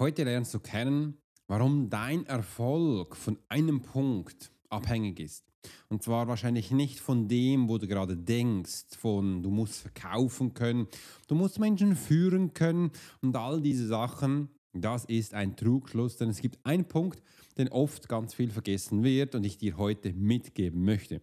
Heute 0.00 0.22
lernst 0.22 0.54
du 0.54 0.60
kennen, 0.60 1.18
warum 1.48 1.90
dein 1.90 2.24
Erfolg 2.26 3.16
von 3.16 3.36
einem 3.48 3.82
Punkt 3.82 4.52
abhängig 4.68 5.18
ist. 5.18 5.44
Und 5.88 6.04
zwar 6.04 6.28
wahrscheinlich 6.28 6.70
nicht 6.70 7.00
von 7.00 7.26
dem, 7.26 7.68
wo 7.68 7.78
du 7.78 7.88
gerade 7.88 8.16
denkst, 8.16 8.96
von 8.96 9.42
du 9.42 9.50
musst 9.50 9.80
verkaufen 9.80 10.54
können, 10.54 10.86
du 11.26 11.34
musst 11.34 11.58
Menschen 11.58 11.96
führen 11.96 12.54
können 12.54 12.92
und 13.22 13.34
all 13.34 13.60
diese 13.60 13.88
Sachen. 13.88 14.50
Das 14.72 15.04
ist 15.04 15.34
ein 15.34 15.56
Trugschluss, 15.56 16.16
denn 16.16 16.28
es 16.28 16.40
gibt 16.40 16.64
einen 16.64 16.84
Punkt, 16.84 17.20
den 17.56 17.68
oft 17.68 18.08
ganz 18.08 18.34
viel 18.34 18.50
vergessen 18.50 19.02
wird 19.02 19.34
und 19.34 19.42
ich 19.42 19.58
dir 19.58 19.78
heute 19.78 20.12
mitgeben 20.12 20.84
möchte. 20.84 21.22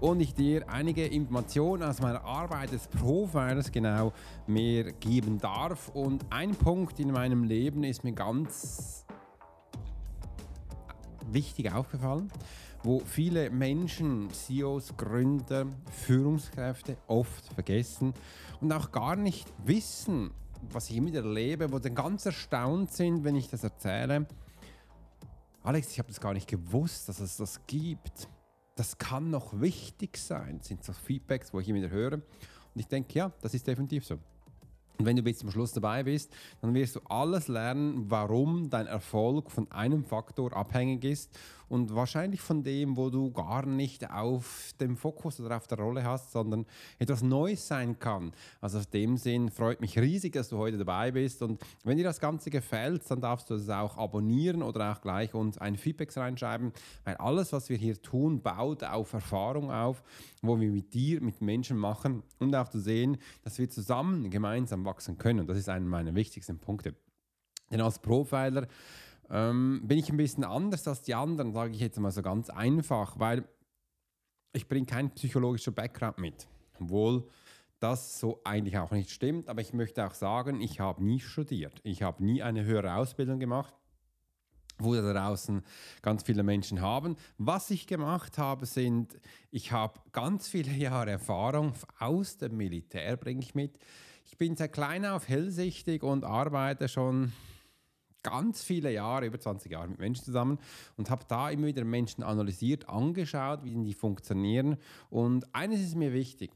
und 0.00 0.20
ich 0.20 0.34
dir 0.34 0.68
einige 0.68 1.06
Informationen 1.06 1.82
aus 1.82 2.00
meiner 2.00 2.24
Arbeit 2.24 2.72
des 2.72 2.86
Profilers 2.88 3.72
genau 3.72 4.12
mehr 4.46 4.92
geben 4.92 5.38
darf. 5.38 5.88
Und 5.90 6.24
ein 6.30 6.54
Punkt 6.54 7.00
in 7.00 7.12
meinem 7.12 7.44
Leben 7.44 7.84
ist 7.84 8.04
mir 8.04 8.12
ganz 8.12 9.04
wichtig 11.30 11.72
aufgefallen, 11.72 12.30
wo 12.82 13.00
viele 13.00 13.50
Menschen, 13.50 14.30
CEOs, 14.30 14.96
Gründer, 14.96 15.66
Führungskräfte 15.90 16.96
oft 17.06 17.52
vergessen 17.54 18.14
und 18.60 18.72
auch 18.72 18.92
gar 18.92 19.16
nicht 19.16 19.52
wissen, 19.64 20.30
was 20.72 20.90
ich 20.90 20.96
immer 20.96 21.08
wieder 21.08 21.22
erlebe, 21.22 21.72
wo 21.72 21.78
dann 21.78 21.94
ganz 21.94 22.26
erstaunt 22.26 22.92
sind, 22.92 23.24
wenn 23.24 23.36
ich 23.36 23.48
das 23.48 23.64
erzähle 23.64 24.26
Alex, 25.66 25.90
ich 25.90 25.98
habe 25.98 26.06
das 26.06 26.20
gar 26.20 26.32
nicht 26.32 26.46
gewusst, 26.46 27.08
dass 27.08 27.18
es 27.18 27.38
das 27.38 27.66
gibt. 27.66 28.28
Das 28.76 28.98
kann 28.98 29.30
noch 29.30 29.60
wichtig 29.60 30.18
sein, 30.18 30.58
das 30.58 30.68
sind 30.68 30.84
so 30.84 30.92
Feedbacks, 30.92 31.52
wo 31.52 31.60
ich 31.60 31.68
immer 31.68 31.78
wieder 31.78 31.90
höre. 31.90 32.12
Und 32.12 32.22
ich 32.74 32.86
denke, 32.86 33.14
ja, 33.14 33.32
das 33.40 33.54
ist 33.54 33.66
definitiv 33.66 34.04
so. 34.04 34.18
Und 34.98 35.04
wenn 35.04 35.16
du 35.16 35.22
bis 35.22 35.38
zum 35.38 35.50
Schluss 35.50 35.72
dabei 35.72 36.02
bist, 36.02 36.32
dann 36.60 36.74
wirst 36.74 36.96
du 36.96 37.00
alles 37.08 37.48
lernen, 37.48 38.06
warum 38.08 38.70
dein 38.70 38.86
Erfolg 38.86 39.50
von 39.50 39.70
einem 39.70 40.04
Faktor 40.04 40.56
abhängig 40.56 41.04
ist 41.04 41.30
und 41.68 41.94
wahrscheinlich 41.94 42.40
von 42.40 42.62
dem, 42.62 42.96
wo 42.96 43.10
du 43.10 43.32
gar 43.32 43.66
nicht 43.66 44.08
auf 44.10 44.72
dem 44.80 44.96
Fokus 44.96 45.40
oder 45.40 45.56
auf 45.56 45.66
der 45.66 45.78
Rolle 45.78 46.04
hast, 46.04 46.32
sondern 46.32 46.64
etwas 46.98 47.22
Neues 47.22 47.66
sein 47.66 47.98
kann. 47.98 48.32
Also 48.60 48.78
aus 48.78 48.88
dem 48.88 49.16
Sinn 49.16 49.50
freut 49.50 49.80
mich 49.80 49.98
riesig, 49.98 50.34
dass 50.34 50.48
du 50.48 50.58
heute 50.58 50.78
dabei 50.78 51.10
bist 51.10 51.42
und 51.42 51.60
wenn 51.84 51.96
dir 51.96 52.04
das 52.04 52.20
Ganze 52.20 52.50
gefällt, 52.50 53.02
dann 53.10 53.20
darfst 53.20 53.50
du 53.50 53.54
es 53.54 53.68
auch 53.68 53.96
abonnieren 53.96 54.62
oder 54.62 54.92
auch 54.92 55.00
gleich 55.00 55.34
uns 55.34 55.58
ein 55.58 55.76
Feedback 55.76 56.16
reinschreiben, 56.16 56.72
weil 57.04 57.16
alles, 57.16 57.52
was 57.52 57.68
wir 57.68 57.76
hier 57.76 58.00
tun, 58.00 58.40
baut 58.40 58.84
auf 58.84 59.12
Erfahrung 59.12 59.70
auf, 59.70 60.02
wo 60.46 60.60
wir 60.60 60.70
mit 60.70 60.94
dir, 60.94 61.20
mit 61.20 61.40
Menschen 61.40 61.76
machen 61.76 62.22
und 62.38 62.54
auch 62.54 62.68
zu 62.68 62.80
sehen, 62.80 63.18
dass 63.42 63.58
wir 63.58 63.68
zusammen 63.68 64.30
gemeinsam 64.30 64.84
wachsen 64.84 65.18
können. 65.18 65.46
Das 65.46 65.58
ist 65.58 65.68
einer 65.68 65.84
meiner 65.84 66.14
wichtigsten 66.14 66.58
Punkte. 66.58 66.94
Denn 67.70 67.80
als 67.80 67.98
Profiler 67.98 68.68
ähm, 69.30 69.82
bin 69.84 69.98
ich 69.98 70.10
ein 70.10 70.16
bisschen 70.16 70.44
anders 70.44 70.86
als 70.86 71.02
die 71.02 71.14
anderen, 71.14 71.52
sage 71.52 71.72
ich 71.72 71.80
jetzt 71.80 71.98
mal 71.98 72.10
so 72.10 72.22
ganz 72.22 72.50
einfach, 72.50 73.18
weil 73.18 73.44
ich 74.52 74.68
bringe 74.68 74.86
keinen 74.86 75.10
psychologischen 75.10 75.74
Background 75.74 76.18
mit. 76.18 76.46
Obwohl 76.80 77.28
das 77.80 78.18
so 78.18 78.40
eigentlich 78.44 78.78
auch 78.78 78.90
nicht 78.90 79.10
stimmt, 79.10 79.48
aber 79.48 79.60
ich 79.60 79.72
möchte 79.72 80.06
auch 80.06 80.14
sagen, 80.14 80.60
ich 80.60 80.80
habe 80.80 81.04
nie 81.04 81.20
studiert. 81.20 81.80
Ich 81.82 82.02
habe 82.02 82.24
nie 82.24 82.42
eine 82.42 82.64
höhere 82.64 82.94
Ausbildung 82.94 83.38
gemacht 83.38 83.74
wo 84.78 84.94
da 84.94 85.12
draußen 85.12 85.62
ganz 86.02 86.22
viele 86.22 86.42
Menschen 86.42 86.80
haben. 86.80 87.16
Was 87.38 87.70
ich 87.70 87.86
gemacht 87.86 88.38
habe, 88.38 88.66
sind, 88.66 89.18
ich 89.50 89.72
habe 89.72 90.00
ganz 90.12 90.48
viele 90.48 90.72
Jahre 90.76 91.12
Erfahrung 91.12 91.72
aus 91.98 92.36
dem 92.38 92.56
Militär, 92.56 93.16
bringe 93.16 93.42
ich 93.42 93.54
mit. 93.54 93.78
Ich 94.24 94.36
bin 94.38 94.56
seit 94.56 94.72
klein 94.72 95.06
auf 95.06 95.28
hellsichtig 95.28 96.02
und 96.02 96.24
arbeite 96.24 96.88
schon 96.88 97.32
ganz 98.22 98.64
viele 98.64 98.90
Jahre, 98.90 99.26
über 99.26 99.38
20 99.38 99.70
Jahre 99.70 99.86
mit 99.86 100.00
Menschen 100.00 100.24
zusammen 100.24 100.58
und 100.96 101.10
habe 101.10 101.24
da 101.28 101.48
immer 101.48 101.68
wieder 101.68 101.84
Menschen 101.84 102.24
analysiert, 102.24 102.88
angeschaut, 102.88 103.62
wie 103.62 103.76
die 103.84 103.94
funktionieren. 103.94 104.78
Und 105.10 105.54
eines 105.54 105.80
ist 105.80 105.94
mir 105.94 106.12
wichtig, 106.12 106.50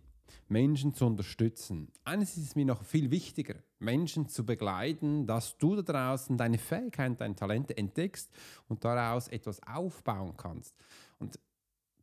Menschen 0.49 0.95
zu 0.95 1.07
unterstützen. 1.07 1.93
Eines 2.05 2.37
ist 2.37 2.57
mir 2.57 2.65
noch 2.65 2.85
viel 2.85 3.11
wichtiger, 3.11 3.57
Menschen 3.79 4.29
zu 4.29 4.45
begleiten, 4.45 5.27
dass 5.27 5.57
du 5.59 5.77
da 5.77 5.83
draußen 5.83 6.37
deine 6.37 6.59
Fähigkeiten, 6.59 7.17
deine 7.17 7.37
Talente 7.37 7.77
entdeckst 7.77 8.31
und 8.69 8.85
daraus 8.85 9.29
etwas 9.29 9.63
aufbauen 9.67 10.37
kannst. 10.37 10.75
Und 11.19 11.39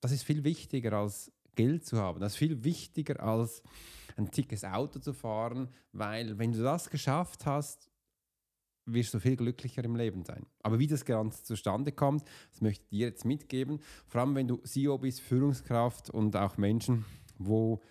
das 0.02 0.12
ist 0.12 0.24
viel 0.24 0.44
wichtiger 0.44 0.94
als 0.94 1.32
Geld 1.56 1.86
zu 1.86 1.98
haben. 1.98 2.20
Das 2.20 2.34
ist 2.34 2.38
viel 2.38 2.64
wichtiger 2.64 3.22
als 3.22 3.64
ein 4.16 4.30
dickes 4.32 4.64
Auto 4.64 5.00
zu 5.00 5.14
fahren, 5.14 5.70
weil 5.92 6.38
wenn 6.38 6.52
du 6.52 6.64
das 6.64 6.90
geschafft 6.90 7.46
hast, 7.46 7.90
wirst 8.88 9.14
du 9.14 9.20
viel 9.20 9.36
glücklicher 9.36 9.84
im 9.84 9.96
Leben 9.96 10.24
sein. 10.24 10.46
Aber 10.64 10.80
wie 10.80 10.88
das 10.88 11.06
Ganze 11.06 11.44
zustande 11.44 11.92
kommt, 11.92 12.24
das 12.52 12.62
möchte 12.62 12.84
ich 12.86 12.90
dir 12.90 13.08
jetzt 13.08 13.26
mitgeben. 13.26 13.80
Vor 14.08 14.22
allem, 14.22 14.36
wenn 14.36 14.48
du 14.48 14.58
CEO 14.58 14.98
bist, 14.98 15.22
Führungskraft 15.22 16.10
und 16.10 16.36
auch 16.36 16.58
Menschen, 16.58 17.06
wo 17.38 17.82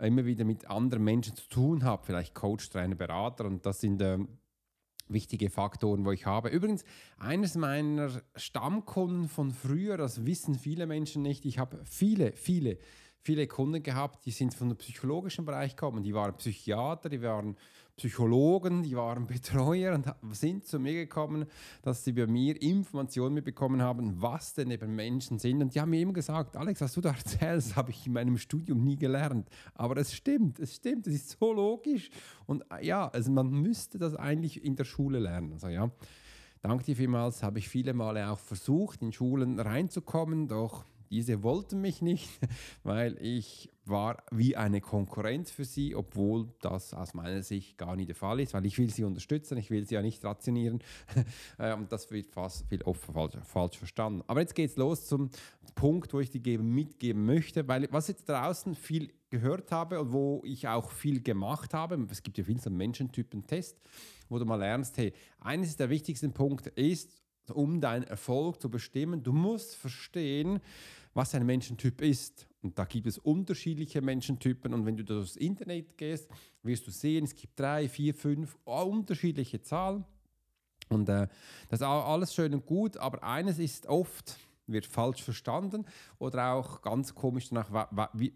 immer 0.00 0.24
wieder 0.24 0.44
mit 0.44 0.68
anderen 0.68 1.04
Menschen 1.04 1.36
zu 1.36 1.48
tun 1.48 1.84
haben, 1.84 2.02
vielleicht 2.04 2.34
Coach, 2.34 2.68
Trainer, 2.70 2.94
Berater 2.94 3.44
und 3.44 3.64
das 3.66 3.80
sind 3.80 4.00
äh, 4.00 4.18
wichtige 5.08 5.50
Faktoren, 5.50 6.04
wo 6.04 6.12
ich 6.12 6.26
habe. 6.26 6.48
Übrigens, 6.48 6.84
eines 7.18 7.56
meiner 7.56 8.10
Stammkunden 8.36 9.28
von 9.28 9.52
früher, 9.52 9.96
das 9.96 10.24
wissen 10.26 10.54
viele 10.54 10.86
Menschen 10.86 11.22
nicht, 11.22 11.44
ich 11.44 11.58
habe 11.58 11.80
viele, 11.84 12.32
viele 12.32 12.78
viele 13.22 13.46
Kunden 13.46 13.82
gehabt, 13.82 14.24
die 14.26 14.30
sind 14.30 14.54
von 14.54 14.68
dem 14.68 14.78
psychologischen 14.78 15.44
Bereich 15.44 15.76
gekommen. 15.76 16.02
Die 16.02 16.14
waren 16.14 16.36
Psychiater, 16.36 17.08
die 17.08 17.22
waren 17.22 17.56
Psychologen, 17.96 18.82
die 18.82 18.96
waren 18.96 19.26
Betreuer 19.28 19.94
und 19.94 20.34
sind 20.34 20.64
zu 20.64 20.78
mir 20.78 20.94
gekommen, 20.94 21.44
dass 21.82 22.02
sie 22.02 22.12
bei 22.12 22.26
mir 22.26 22.60
Informationen 22.60 23.34
mitbekommen 23.34 23.82
haben, 23.82 24.22
was 24.22 24.54
denn 24.54 24.70
eben 24.70 24.96
Menschen 24.96 25.38
sind. 25.38 25.60
Und 25.60 25.74
die 25.74 25.80
haben 25.80 25.90
mir 25.90 26.00
immer 26.00 26.14
gesagt, 26.14 26.56
Alex, 26.56 26.80
was 26.80 26.94
du 26.94 27.02
da 27.02 27.10
erzählst, 27.16 27.76
habe 27.76 27.90
ich 27.90 28.06
in 28.06 28.14
meinem 28.14 28.38
Studium 28.38 28.82
nie 28.82 28.96
gelernt. 28.96 29.50
Aber 29.74 29.98
es 29.98 30.14
stimmt, 30.14 30.58
es 30.58 30.76
stimmt, 30.76 31.06
es 31.06 31.14
ist 31.14 31.38
so 31.38 31.52
logisch. 31.52 32.08
Und 32.46 32.64
äh, 32.72 32.86
ja, 32.86 33.06
also 33.08 33.30
man 33.30 33.50
müsste 33.50 33.98
das 33.98 34.16
eigentlich 34.16 34.64
in 34.64 34.76
der 34.76 34.84
Schule 34.84 35.18
lernen. 35.18 35.52
Also 35.52 35.68
ja, 35.68 35.90
danke 36.62 36.84
dir 36.84 36.96
vielmals, 36.96 37.42
habe 37.42 37.58
ich 37.58 37.68
viele 37.68 37.92
Male 37.92 38.30
auch 38.30 38.38
versucht, 38.38 39.02
in 39.02 39.12
Schulen 39.12 39.60
reinzukommen, 39.60 40.48
doch 40.48 40.86
diese 41.10 41.42
wollten 41.42 41.80
mich 41.80 42.02
nicht, 42.02 42.28
weil 42.82 43.16
ich 43.20 43.70
war 43.84 44.22
wie 44.30 44.56
eine 44.56 44.80
Konkurrenz 44.80 45.50
für 45.50 45.64
sie, 45.64 45.96
obwohl 45.96 46.48
das 46.60 46.94
aus 46.94 47.14
meiner 47.14 47.42
Sicht 47.42 47.76
gar 47.76 47.96
nicht 47.96 48.08
der 48.08 48.14
Fall 48.14 48.38
ist, 48.40 48.54
weil 48.54 48.64
ich 48.64 48.78
will 48.78 48.90
sie 48.90 49.04
unterstützen, 49.04 49.58
ich 49.58 49.70
will 49.70 49.84
sie 49.84 49.96
ja 49.96 50.02
nicht 50.02 50.24
rationieren 50.24 50.80
äh, 51.58 51.74
und 51.74 51.90
das 51.90 52.10
wird 52.10 52.28
fast 52.28 52.68
viel 52.68 52.82
oft 52.82 53.04
falsch, 53.04 53.34
falsch 53.44 53.78
verstanden. 53.78 54.22
Aber 54.28 54.40
jetzt 54.40 54.54
geht 54.54 54.70
es 54.70 54.76
los 54.76 55.06
zum 55.06 55.30
Punkt, 55.74 56.12
wo 56.14 56.20
ich 56.20 56.30
die 56.30 56.58
mitgeben 56.58 57.26
möchte, 57.26 57.66
weil 57.66 57.88
was 57.90 58.08
ich 58.08 58.16
draußen 58.24 58.74
viel 58.74 59.12
gehört 59.30 59.72
habe 59.72 60.00
und 60.00 60.12
wo 60.12 60.42
ich 60.44 60.68
auch 60.68 60.90
viel 60.90 61.22
gemacht 61.22 61.74
habe, 61.74 62.06
es 62.10 62.22
gibt 62.22 62.38
ja 62.38 62.44
viel 62.44 62.60
so 62.60 62.70
Menschentypen-Test, 62.70 63.76
wo 64.28 64.38
du 64.38 64.44
mal 64.44 64.56
lernst, 64.56 64.96
hey, 64.98 65.12
eines 65.40 65.76
der 65.76 65.90
wichtigsten 65.90 66.32
Punkte 66.32 66.70
ist, 66.70 67.20
um 67.50 67.80
deinen 67.80 68.04
Erfolg 68.04 68.60
zu 68.60 68.70
bestimmen, 68.70 69.22
du 69.22 69.32
musst 69.32 69.76
verstehen, 69.76 70.60
was 71.14 71.34
ein 71.34 71.46
Menschentyp 71.46 72.00
ist. 72.02 72.46
Und 72.62 72.78
da 72.78 72.84
gibt 72.84 73.06
es 73.06 73.18
unterschiedliche 73.18 74.02
Menschentypen. 74.02 74.74
Und 74.74 74.86
wenn 74.86 74.96
du 74.96 75.04
durchs 75.04 75.36
Internet 75.36 75.96
gehst, 75.96 76.28
wirst 76.62 76.86
du 76.86 76.90
sehen, 76.90 77.24
es 77.24 77.34
gibt 77.34 77.58
drei, 77.58 77.88
vier, 77.88 78.14
fünf 78.14 78.56
unterschiedliche 78.64 79.62
Zahlen. 79.62 80.04
Und 80.88 81.08
äh, 81.08 81.28
das 81.68 81.80
ist 81.80 81.86
alles 81.86 82.34
schön 82.34 82.52
und 82.52 82.66
gut, 82.66 82.96
aber 82.96 83.22
eines 83.22 83.58
ist 83.58 83.86
oft 83.86 84.36
wird 84.72 84.86
falsch 84.86 85.22
verstanden 85.22 85.84
oder 86.18 86.52
auch 86.52 86.82
ganz 86.82 87.14
komisch 87.14 87.48
danach 87.48 87.70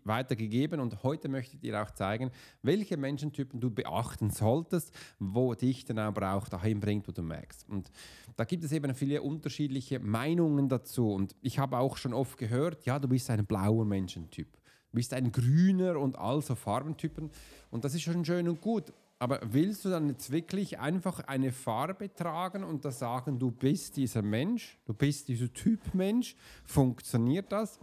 weitergegeben. 0.05 0.81
Und 0.81 1.03
heute 1.03 1.29
möchte 1.29 1.55
ich 1.57 1.61
dir 1.61 1.83
auch 1.83 1.91
zeigen, 1.91 2.31
welche 2.63 2.97
Menschentypen 2.97 3.61
du 3.61 3.71
beachten 3.71 4.31
solltest, 4.31 4.93
wo 5.19 5.55
dich 5.55 5.85
dann 5.85 5.99
aber 5.99 6.33
auch 6.35 6.49
dahin 6.49 6.81
bringt, 6.81 7.09
wo 7.09 7.13
du 7.13 7.23
merkst. 7.23 7.69
Und 7.69 7.91
da 8.37 8.45
gibt 8.45 8.65
es 8.65 8.73
eben 8.73 8.95
viele 8.95 9.23
unterschiedliche 9.23 9.99
Meinungen 9.99 10.69
dazu. 10.69 11.13
Und 11.13 11.35
ich 11.41 11.59
habe 11.59 11.79
auch 11.79 11.97
schon 11.97 12.15
oft 12.15 12.39
gehört, 12.39 12.85
ja, 12.85 12.99
du 12.99 13.09
bist 13.09 13.31
ein 13.31 13.47
blauer 13.47 13.85
Menschentyp. 13.85 14.53
Du 14.53 14.97
bist 14.97 15.13
ein 15.13 15.33
grüner 15.33 15.99
und 15.99 16.17
also 16.17 16.55
Farbentypen. 16.55 17.31
Und 17.71 17.85
das 17.85 17.95
ist 17.95 18.03
schon 18.03 18.25
schön 18.25 18.49
und 18.49 18.61
gut. 18.61 18.93
Aber 19.25 19.41
willst 19.43 19.87
du 19.87 19.89
dann 19.89 20.11
jetzt 20.11 20.31
wirklich 20.31 20.79
einfach 20.79 21.21
eine 21.21 21.51
Farbe 21.51 22.13
tragen 22.13 22.63
und 22.63 22.85
da 22.85 22.91
sagen, 22.91 23.39
du 23.39 23.51
bist 23.51 23.97
dieser 23.97 24.21
Mensch, 24.21 24.77
du 24.85 24.93
bist 24.93 25.29
dieser 25.29 25.51
Typ 25.51 25.95
Mensch? 25.95 26.37
Funktioniert 26.67 27.51
das? 27.51 27.81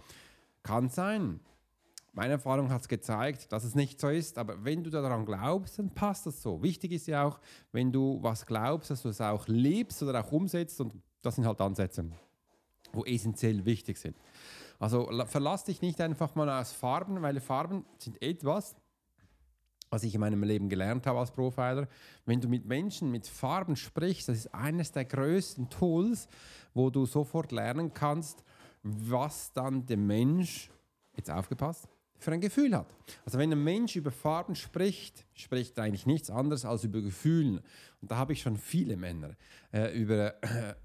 Kann 0.61 0.89
sein. 0.89 1.39
Meine 2.13 2.33
Erfahrung 2.33 2.69
hat 2.69 2.81
es 2.81 2.87
gezeigt, 2.87 3.51
dass 3.51 3.63
es 3.63 3.73
nicht 3.73 3.99
so 3.99 4.09
ist, 4.09 4.37
aber 4.37 4.63
wenn 4.63 4.83
du 4.83 4.91
daran 4.91 5.25
glaubst, 5.25 5.79
dann 5.79 5.89
passt 5.89 6.27
das 6.27 6.43
so. 6.43 6.61
Wichtig 6.61 6.91
ist 6.91 7.07
ja 7.07 7.23
auch, 7.23 7.39
wenn 7.71 7.91
du 7.91 8.19
was 8.21 8.45
glaubst, 8.45 8.91
dass 8.91 9.01
du 9.01 9.09
es 9.09 9.19
auch 9.19 9.47
lebst 9.47 10.03
oder 10.03 10.23
auch 10.23 10.31
umsetzt 10.31 10.79
und 10.79 10.93
das 11.23 11.37
sind 11.37 11.47
halt 11.47 11.59
Ansätze, 11.59 12.05
wo 12.93 13.03
essentiell 13.03 13.65
wichtig 13.65 13.97
sind. 13.97 14.15
Also 14.77 15.09
verlass 15.25 15.63
dich 15.63 15.81
nicht 15.81 15.99
einfach 16.01 16.35
mal 16.35 16.51
aus 16.51 16.71
Farben, 16.71 17.19
weil 17.23 17.39
Farben 17.39 17.83
sind 17.97 18.21
etwas, 18.21 18.75
was 19.91 20.03
ich 20.03 20.15
in 20.15 20.21
meinem 20.21 20.41
Leben 20.43 20.69
gelernt 20.69 21.05
habe 21.05 21.19
als 21.19 21.31
Profiler. 21.31 21.87
Wenn 22.25 22.41
du 22.41 22.47
mit 22.47 22.65
Menschen 22.65 23.11
mit 23.11 23.27
Farben 23.27 23.75
sprichst, 23.75 24.29
das 24.29 24.37
ist 24.37 24.55
eines 24.55 24.91
der 24.91 25.05
größten 25.05 25.69
Tools, 25.69 26.27
wo 26.73 26.89
du 26.89 27.05
sofort 27.05 27.51
lernen 27.51 27.93
kannst, 27.93 28.43
was 28.81 29.51
dann 29.53 29.85
der 29.85 29.97
Mensch, 29.97 30.71
jetzt 31.15 31.29
aufgepasst, 31.29 31.87
für 32.17 32.31
ein 32.31 32.41
Gefühl 32.41 32.75
hat. 32.75 32.95
Also 33.25 33.37
wenn 33.37 33.51
ein 33.51 33.63
Mensch 33.63 33.95
über 33.95 34.11
Farben 34.11 34.55
spricht, 34.55 35.25
spricht 35.33 35.77
er 35.77 35.85
eigentlich 35.85 36.05
nichts 36.05 36.29
anderes 36.29 36.65
als 36.65 36.83
über 36.83 37.01
Gefühlen. 37.01 37.59
Und 38.01 38.11
da 38.11 38.17
habe 38.17 38.33
ich 38.33 38.41
schon 38.41 38.57
viele 38.57 38.95
Männer 38.95 39.35
äh, 39.73 39.91
über 39.99 40.41
äh, 40.43 40.75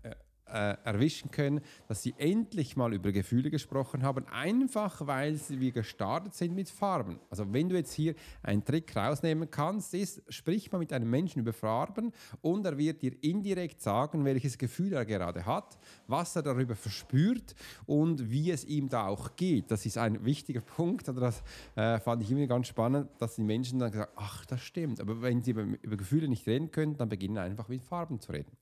äh, 0.53 0.77
erwischen 0.85 1.31
können, 1.31 1.61
dass 1.89 2.03
sie 2.03 2.15
endlich 2.19 2.77
mal 2.77 2.93
über 2.93 3.13
Gefühle 3.13 3.51
gesprochen 3.51 4.03
haben, 4.03 4.27
einfach 4.29 5.07
weil 5.07 5.39
wir 5.49 5.73
gestartet 5.73 6.35
sind 6.35 6.55
mit 6.55 6.69
Farben. 6.69 7.19
Also 7.31 7.53
wenn 7.53 7.69
du 7.69 7.77
jetzt 7.77 7.93
hier 7.93 8.15
einen 8.43 8.65
Trick 8.65 8.95
rausnehmen 8.97 9.51
kannst, 9.51 9.95
ist, 9.95 10.23
sprich 10.29 10.71
mal 10.71 10.79
mit 10.79 10.93
einem 10.93 11.11
Menschen 11.11 11.41
über 11.41 11.53
Farben 11.53 12.13
und 12.43 12.65
er 12.65 12.79
wird 12.79 13.03
dir 13.03 13.13
indirekt 13.23 13.81
sagen, 13.81 14.25
welches 14.25 14.59
Gefühl 14.59 14.93
er 14.93 15.05
gerade 15.05 15.45
hat, 15.45 15.79
was 16.07 16.37
er 16.37 16.43
darüber 16.43 16.77
verspürt 16.77 17.55
und 17.87 18.31
wie 18.31 18.51
es 18.51 18.65
ihm 18.65 18.89
da 18.89 19.07
auch 19.07 19.37
geht. 19.37 19.71
Das 19.71 19.85
ist 19.87 19.99
ein 19.99 20.25
wichtiger 20.25 20.61
Punkt, 20.77 21.09
oder 21.09 21.21
das 21.21 21.43
äh, 21.75 21.99
fand 22.01 22.23
ich 22.23 22.31
immer 22.31 22.47
ganz 22.47 22.69
spannend, 22.69 23.09
dass 23.19 23.37
die 23.37 23.43
Menschen 23.43 23.79
dann 23.79 23.93
sagen, 23.93 24.11
ach, 24.17 24.45
das 24.47 24.63
stimmt. 24.63 25.01
Aber 25.01 25.23
wenn 25.23 25.43
sie 25.43 25.53
über, 25.53 25.63
über 25.83 25.97
Gefühle 25.97 26.29
nicht 26.29 26.47
reden 26.47 26.71
können, 26.71 26.97
dann 26.97 27.09
beginnen 27.09 27.39
einfach 27.39 27.69
mit 27.69 27.83
Farben 27.83 28.21
zu 28.21 28.33
reden. 28.33 28.53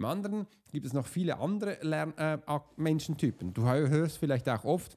Im 0.00 0.06
anderen 0.06 0.46
gibt 0.72 0.86
es 0.86 0.94
noch 0.94 1.06
viele 1.06 1.38
andere 1.38 1.76
Lern 1.82 2.16
äh, 2.16 2.38
Menschentypen. 2.78 3.52
Du 3.52 3.64
hörst 3.64 4.16
vielleicht 4.16 4.48
auch 4.48 4.64
oft, 4.64 4.96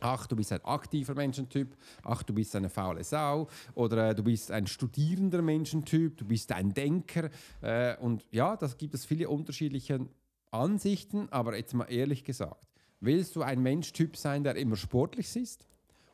ach, 0.00 0.26
du 0.26 0.34
bist 0.34 0.50
ein 0.50 0.64
aktiver 0.64 1.14
Menschentyp, 1.14 1.76
ach, 2.02 2.24
du 2.24 2.34
bist 2.34 2.56
eine 2.56 2.68
faule 2.68 3.04
Sau 3.04 3.46
oder 3.76 4.10
äh, 4.10 4.14
du 4.16 4.24
bist 4.24 4.50
ein 4.50 4.66
studierender 4.66 5.40
Menschentyp, 5.40 6.16
du 6.16 6.24
bist 6.24 6.50
ein 6.50 6.74
Denker. 6.74 7.30
Äh, 7.60 7.96
und 7.98 8.26
ja, 8.32 8.56
das 8.56 8.76
gibt 8.76 8.94
es 8.94 9.04
viele 9.04 9.28
unterschiedliche 9.28 10.04
Ansichten, 10.50 11.28
aber 11.30 11.56
jetzt 11.56 11.72
mal 11.72 11.84
ehrlich 11.84 12.24
gesagt, 12.24 12.66
willst 12.98 13.36
du 13.36 13.42
ein 13.42 13.62
Menschtyp 13.62 14.16
sein, 14.16 14.42
der 14.42 14.56
immer 14.56 14.74
sportlich 14.74 15.36
ist 15.36 15.64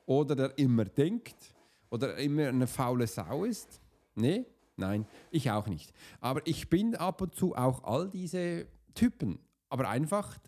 oder 0.04 0.36
der 0.36 0.58
immer 0.58 0.84
denkt 0.84 1.54
oder 1.88 2.18
immer 2.18 2.48
eine 2.48 2.66
faule 2.66 3.06
Sau 3.06 3.46
ist? 3.46 3.80
Nee, 4.14 4.44
Nein, 4.78 5.06
ich 5.32 5.50
auch 5.50 5.66
nicht. 5.66 5.92
Aber 6.20 6.40
ich 6.46 6.70
bin 6.70 6.94
ab 6.94 7.20
und 7.20 7.34
zu 7.34 7.56
auch 7.56 7.82
all 7.82 8.08
diese 8.08 8.66
Typen, 8.94 9.40
aber 9.68 9.88
einfach 9.88 10.38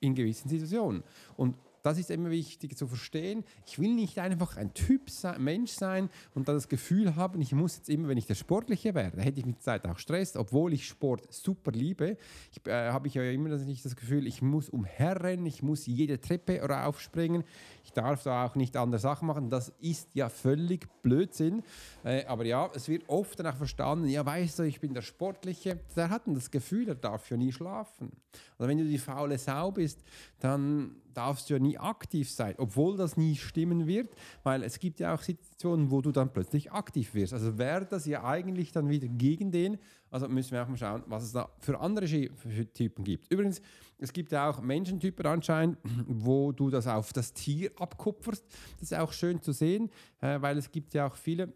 in 0.00 0.14
gewissen 0.14 0.48
Situationen. 0.48 1.04
Und 1.36 1.56
das 1.84 1.98
ist 1.98 2.10
immer 2.10 2.30
wichtig 2.30 2.78
zu 2.78 2.86
verstehen. 2.86 3.44
Ich 3.66 3.78
will 3.78 3.94
nicht 3.94 4.18
einfach 4.18 4.56
ein 4.56 4.72
Typ 4.72 5.10
sein, 5.10 5.44
Mensch 5.44 5.72
sein 5.72 6.08
und 6.34 6.48
dann 6.48 6.54
das 6.54 6.70
Gefühl 6.70 7.14
haben, 7.14 7.42
ich 7.42 7.52
muss 7.52 7.76
jetzt 7.76 7.90
immer, 7.90 8.08
wenn 8.08 8.16
ich 8.16 8.26
der 8.26 8.36
Sportliche 8.36 8.94
wäre, 8.94 9.12
da 9.14 9.22
hätte 9.22 9.40
ich 9.40 9.46
mit 9.46 9.56
der 9.56 9.62
Zeit 9.62 9.86
auch 9.86 9.98
Stress, 9.98 10.34
obwohl 10.34 10.72
ich 10.72 10.88
Sport 10.88 11.30
super 11.30 11.72
liebe, 11.72 12.16
ich, 12.50 12.66
äh, 12.66 12.90
habe 12.90 13.06
ich 13.06 13.14
ja 13.14 13.22
immer 13.24 13.50
nicht 13.50 13.84
das 13.84 13.96
Gefühl, 13.96 14.26
ich 14.26 14.40
muss 14.40 14.70
umherrennen, 14.70 15.44
ich 15.44 15.62
muss 15.62 15.84
jede 15.84 16.18
Treppe 16.18 16.58
raufspringen, 16.58 17.44
ich 17.84 17.92
darf 17.92 18.22
da 18.22 18.46
auch 18.46 18.54
nicht 18.54 18.78
andere 18.78 18.98
Sachen 18.98 19.28
machen. 19.28 19.50
Das 19.50 19.68
ist 19.80 20.08
ja 20.14 20.30
völlig 20.30 20.88
Blödsinn. 21.02 21.62
Äh, 22.02 22.24
aber 22.24 22.46
ja, 22.46 22.70
es 22.74 22.88
wird 22.88 23.08
oft 23.08 23.38
danach 23.38 23.56
verstanden, 23.56 24.08
ja, 24.08 24.24
weißt 24.24 24.58
du, 24.58 24.62
ich 24.62 24.80
bin 24.80 24.94
der 24.94 25.02
Sportliche, 25.02 25.80
der 25.94 26.08
hat 26.08 26.22
das 26.26 26.50
Gefühl, 26.50 26.88
er 26.88 26.94
darf 26.94 27.28
ja 27.28 27.36
nie 27.36 27.52
schlafen. 27.52 28.10
Also 28.58 28.68
wenn 28.70 28.78
du 28.78 28.84
die 28.84 28.98
faule 28.98 29.36
Sau 29.36 29.70
bist, 29.70 30.02
dann 30.40 30.96
darfst 31.14 31.48
du 31.48 31.54
ja 31.54 31.60
nie 31.60 31.78
aktiv 31.78 32.30
sein, 32.30 32.54
obwohl 32.58 32.96
das 32.96 33.16
nie 33.16 33.36
stimmen 33.36 33.86
wird, 33.86 34.14
weil 34.42 34.62
es 34.62 34.78
gibt 34.78 35.00
ja 35.00 35.14
auch 35.14 35.22
Situationen, 35.22 35.90
wo 35.90 36.00
du 36.00 36.12
dann 36.12 36.32
plötzlich 36.32 36.72
aktiv 36.72 37.14
wirst. 37.14 37.32
Also 37.32 37.58
wäre 37.58 37.86
das 37.86 38.06
ja 38.06 38.24
eigentlich 38.24 38.72
dann 38.72 38.88
wieder 38.88 39.08
gegen 39.08 39.50
den. 39.50 39.78
Also 40.10 40.28
müssen 40.28 40.52
wir 40.52 40.62
auch 40.62 40.68
mal 40.68 40.76
schauen, 40.76 41.02
was 41.06 41.24
es 41.24 41.32
da 41.32 41.48
für 41.58 41.80
andere 41.80 42.06
Typen 42.06 43.04
gibt. 43.04 43.32
Übrigens, 43.32 43.60
es 43.98 44.12
gibt 44.12 44.32
ja 44.32 44.48
auch 44.48 44.60
Menschentypen 44.60 45.26
anscheinend, 45.26 45.78
wo 46.06 46.52
du 46.52 46.70
das 46.70 46.86
auf 46.86 47.12
das 47.12 47.32
Tier 47.32 47.70
abkupferst. 47.78 48.44
Das 48.78 48.92
ist 48.92 48.98
auch 48.98 49.12
schön 49.12 49.40
zu 49.40 49.52
sehen, 49.52 49.90
äh, 50.20 50.40
weil 50.40 50.58
es 50.58 50.70
gibt 50.70 50.94
ja 50.94 51.06
auch 51.06 51.16
viele 51.16 51.52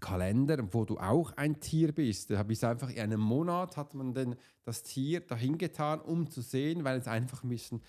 Kalender, 0.00 0.58
wo 0.72 0.84
du 0.84 0.98
auch 0.98 1.32
ein 1.36 1.60
Tier 1.60 1.92
bist. 1.92 2.30
Da 2.30 2.38
habe 2.38 2.52
ich 2.52 2.64
einfach 2.64 2.90
in 2.90 2.98
einem 2.98 3.20
Monat 3.20 3.76
hat 3.76 3.94
man 3.94 4.14
denn 4.14 4.36
das 4.64 4.82
Tier 4.82 5.20
dahin 5.20 5.58
getan, 5.58 6.00
um 6.00 6.28
zu 6.30 6.42
sehen, 6.42 6.84
weil 6.84 6.98
es 6.98 7.08
einfach 7.08 7.42
ein 7.42 7.48
bisschen 7.48 7.80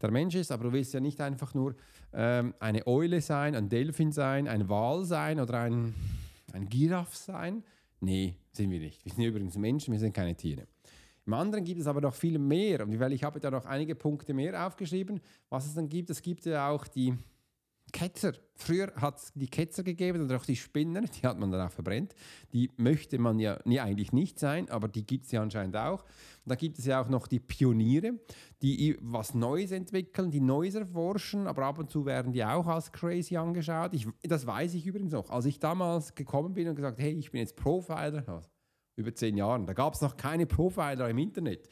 der 0.00 0.10
Mensch 0.10 0.34
ist. 0.34 0.52
Aber 0.52 0.64
du 0.64 0.72
willst 0.72 0.94
ja 0.94 1.00
nicht 1.00 1.20
einfach 1.20 1.54
nur 1.54 1.74
ähm, 2.12 2.54
eine 2.60 2.86
Eule 2.86 3.20
sein, 3.20 3.54
ein 3.54 3.68
Delfin 3.68 4.12
sein, 4.12 4.48
ein 4.48 4.68
Wal 4.68 5.04
sein 5.04 5.40
oder 5.40 5.60
ein, 5.60 5.94
ein 6.52 6.68
Giraffe 6.68 7.16
sein. 7.16 7.64
Nee, 8.00 8.36
sind 8.52 8.70
wir 8.70 8.78
nicht. 8.78 9.04
Wir 9.04 9.12
sind 9.12 9.24
übrigens 9.24 9.56
Menschen, 9.56 9.92
wir 9.92 10.00
sind 10.00 10.12
keine 10.12 10.34
Tiere. 10.34 10.66
Im 11.26 11.34
anderen 11.34 11.64
gibt 11.64 11.80
es 11.80 11.88
aber 11.88 12.00
noch 12.00 12.14
viel 12.14 12.38
mehr. 12.38 12.86
Weil 13.00 13.12
ich 13.12 13.24
habe 13.24 13.40
da 13.40 13.50
noch 13.50 13.64
einige 13.64 13.96
Punkte 13.96 14.32
mehr 14.32 14.66
aufgeschrieben, 14.66 15.20
was 15.48 15.66
es 15.66 15.74
dann 15.74 15.88
gibt. 15.88 16.10
Es 16.10 16.22
gibt 16.22 16.46
ja 16.46 16.68
auch 16.68 16.86
die 16.86 17.14
Ketzer. 17.96 18.34
Früher 18.54 18.92
hat 18.96 19.16
es 19.16 19.32
die 19.34 19.48
Ketzer 19.48 19.82
gegeben 19.82 20.22
oder 20.22 20.36
auch 20.36 20.44
die 20.44 20.56
Spinner, 20.56 21.00
die 21.00 21.26
hat 21.26 21.38
man 21.38 21.50
dann 21.50 21.66
auch 21.66 21.72
verbrennt. 21.72 22.14
Die 22.52 22.70
möchte 22.76 23.18
man 23.18 23.38
ja 23.38 23.58
nie, 23.64 23.80
eigentlich 23.80 24.12
nicht 24.12 24.38
sein, 24.38 24.68
aber 24.68 24.86
die 24.88 25.06
gibt 25.06 25.24
es 25.24 25.32
ja 25.32 25.40
anscheinend 25.40 25.78
auch. 25.78 26.04
Da 26.44 26.56
gibt 26.56 26.78
es 26.78 26.84
ja 26.84 27.00
auch 27.00 27.08
noch 27.08 27.26
die 27.26 27.40
Pioniere, 27.40 28.18
die 28.60 28.98
was 29.00 29.34
Neues 29.34 29.70
entwickeln, 29.70 30.30
die 30.30 30.40
Neues 30.40 30.74
erforschen, 30.74 31.46
aber 31.46 31.64
ab 31.64 31.78
und 31.78 31.90
zu 31.90 32.04
werden 32.04 32.32
die 32.32 32.44
auch 32.44 32.66
als 32.66 32.92
crazy 32.92 33.38
angeschaut. 33.38 33.94
Ich, 33.94 34.06
das 34.22 34.46
weiß 34.46 34.74
ich 34.74 34.86
übrigens 34.86 35.12
noch. 35.12 35.30
Als 35.30 35.46
ich 35.46 35.58
damals 35.58 36.14
gekommen 36.14 36.52
bin 36.52 36.68
und 36.68 36.76
gesagt, 36.76 36.98
hey, 36.98 37.12
ich 37.12 37.30
bin 37.30 37.40
jetzt 37.40 37.56
Profiler, 37.56 38.42
über 38.96 39.14
zehn 39.14 39.38
Jahren, 39.38 39.66
da 39.66 39.72
gab 39.72 39.94
es 39.94 40.02
noch 40.02 40.18
keine 40.18 40.44
Profiler 40.44 41.08
im 41.08 41.18
Internet. 41.18 41.68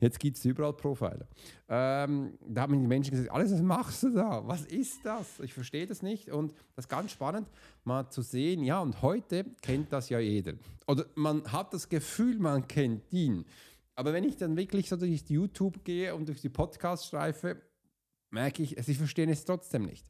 Jetzt 0.00 0.20
gibt 0.20 0.36
es 0.36 0.44
überall 0.44 0.72
Profiler. 0.72 1.26
Ähm, 1.68 2.38
da 2.46 2.62
haben 2.62 2.78
die 2.78 2.86
Menschen 2.86 3.10
gesagt, 3.10 3.30
alles, 3.30 3.52
was 3.52 3.62
machst 3.62 4.02
du 4.04 4.10
da? 4.10 4.46
Was 4.46 4.64
ist 4.66 5.04
das? 5.04 5.40
Ich 5.40 5.52
verstehe 5.52 5.86
das 5.86 6.02
nicht. 6.02 6.30
Und 6.30 6.52
das 6.76 6.84
ist 6.84 6.88
ganz 6.88 7.10
spannend, 7.10 7.48
mal 7.84 8.08
zu 8.08 8.22
sehen, 8.22 8.62
ja, 8.62 8.80
und 8.80 9.02
heute 9.02 9.44
kennt 9.60 9.92
das 9.92 10.08
ja 10.08 10.18
jeder. 10.20 10.54
Oder 10.86 11.06
man 11.14 11.44
hat 11.50 11.74
das 11.74 11.88
Gefühl, 11.88 12.38
man 12.38 12.66
kennt 12.68 13.12
ihn. 13.12 13.44
Aber 13.96 14.12
wenn 14.12 14.22
ich 14.22 14.36
dann 14.36 14.56
wirklich 14.56 14.88
so 14.88 14.96
durch 14.96 15.24
YouTube 15.28 15.84
gehe 15.84 16.14
und 16.14 16.28
durch 16.28 16.40
die 16.40 16.48
Podcast 16.48 17.06
streife, 17.06 17.60
merke 18.30 18.62
ich, 18.62 18.76
sie 18.80 18.94
verstehen 18.94 19.28
es 19.28 19.44
trotzdem 19.44 19.86
nicht. 19.86 20.06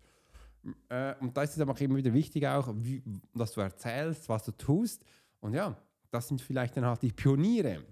Äh, 0.90 1.14
und 1.20 1.34
da 1.34 1.42
ist 1.42 1.54
es 1.54 1.60
aber 1.60 1.72
auch 1.72 1.80
immer 1.80 1.96
wieder 1.96 2.12
wichtig, 2.12 2.46
auch, 2.46 2.68
wie, 2.76 3.02
dass 3.34 3.52
du 3.52 3.62
erzählst, 3.62 4.28
was 4.28 4.44
du 4.44 4.52
tust. 4.52 5.02
Und 5.40 5.54
ja, 5.54 5.74
das 6.10 6.28
sind 6.28 6.42
vielleicht 6.42 6.76
dann 6.76 6.84
auch 6.84 6.98
die 6.98 7.12
Pioniere 7.12 7.82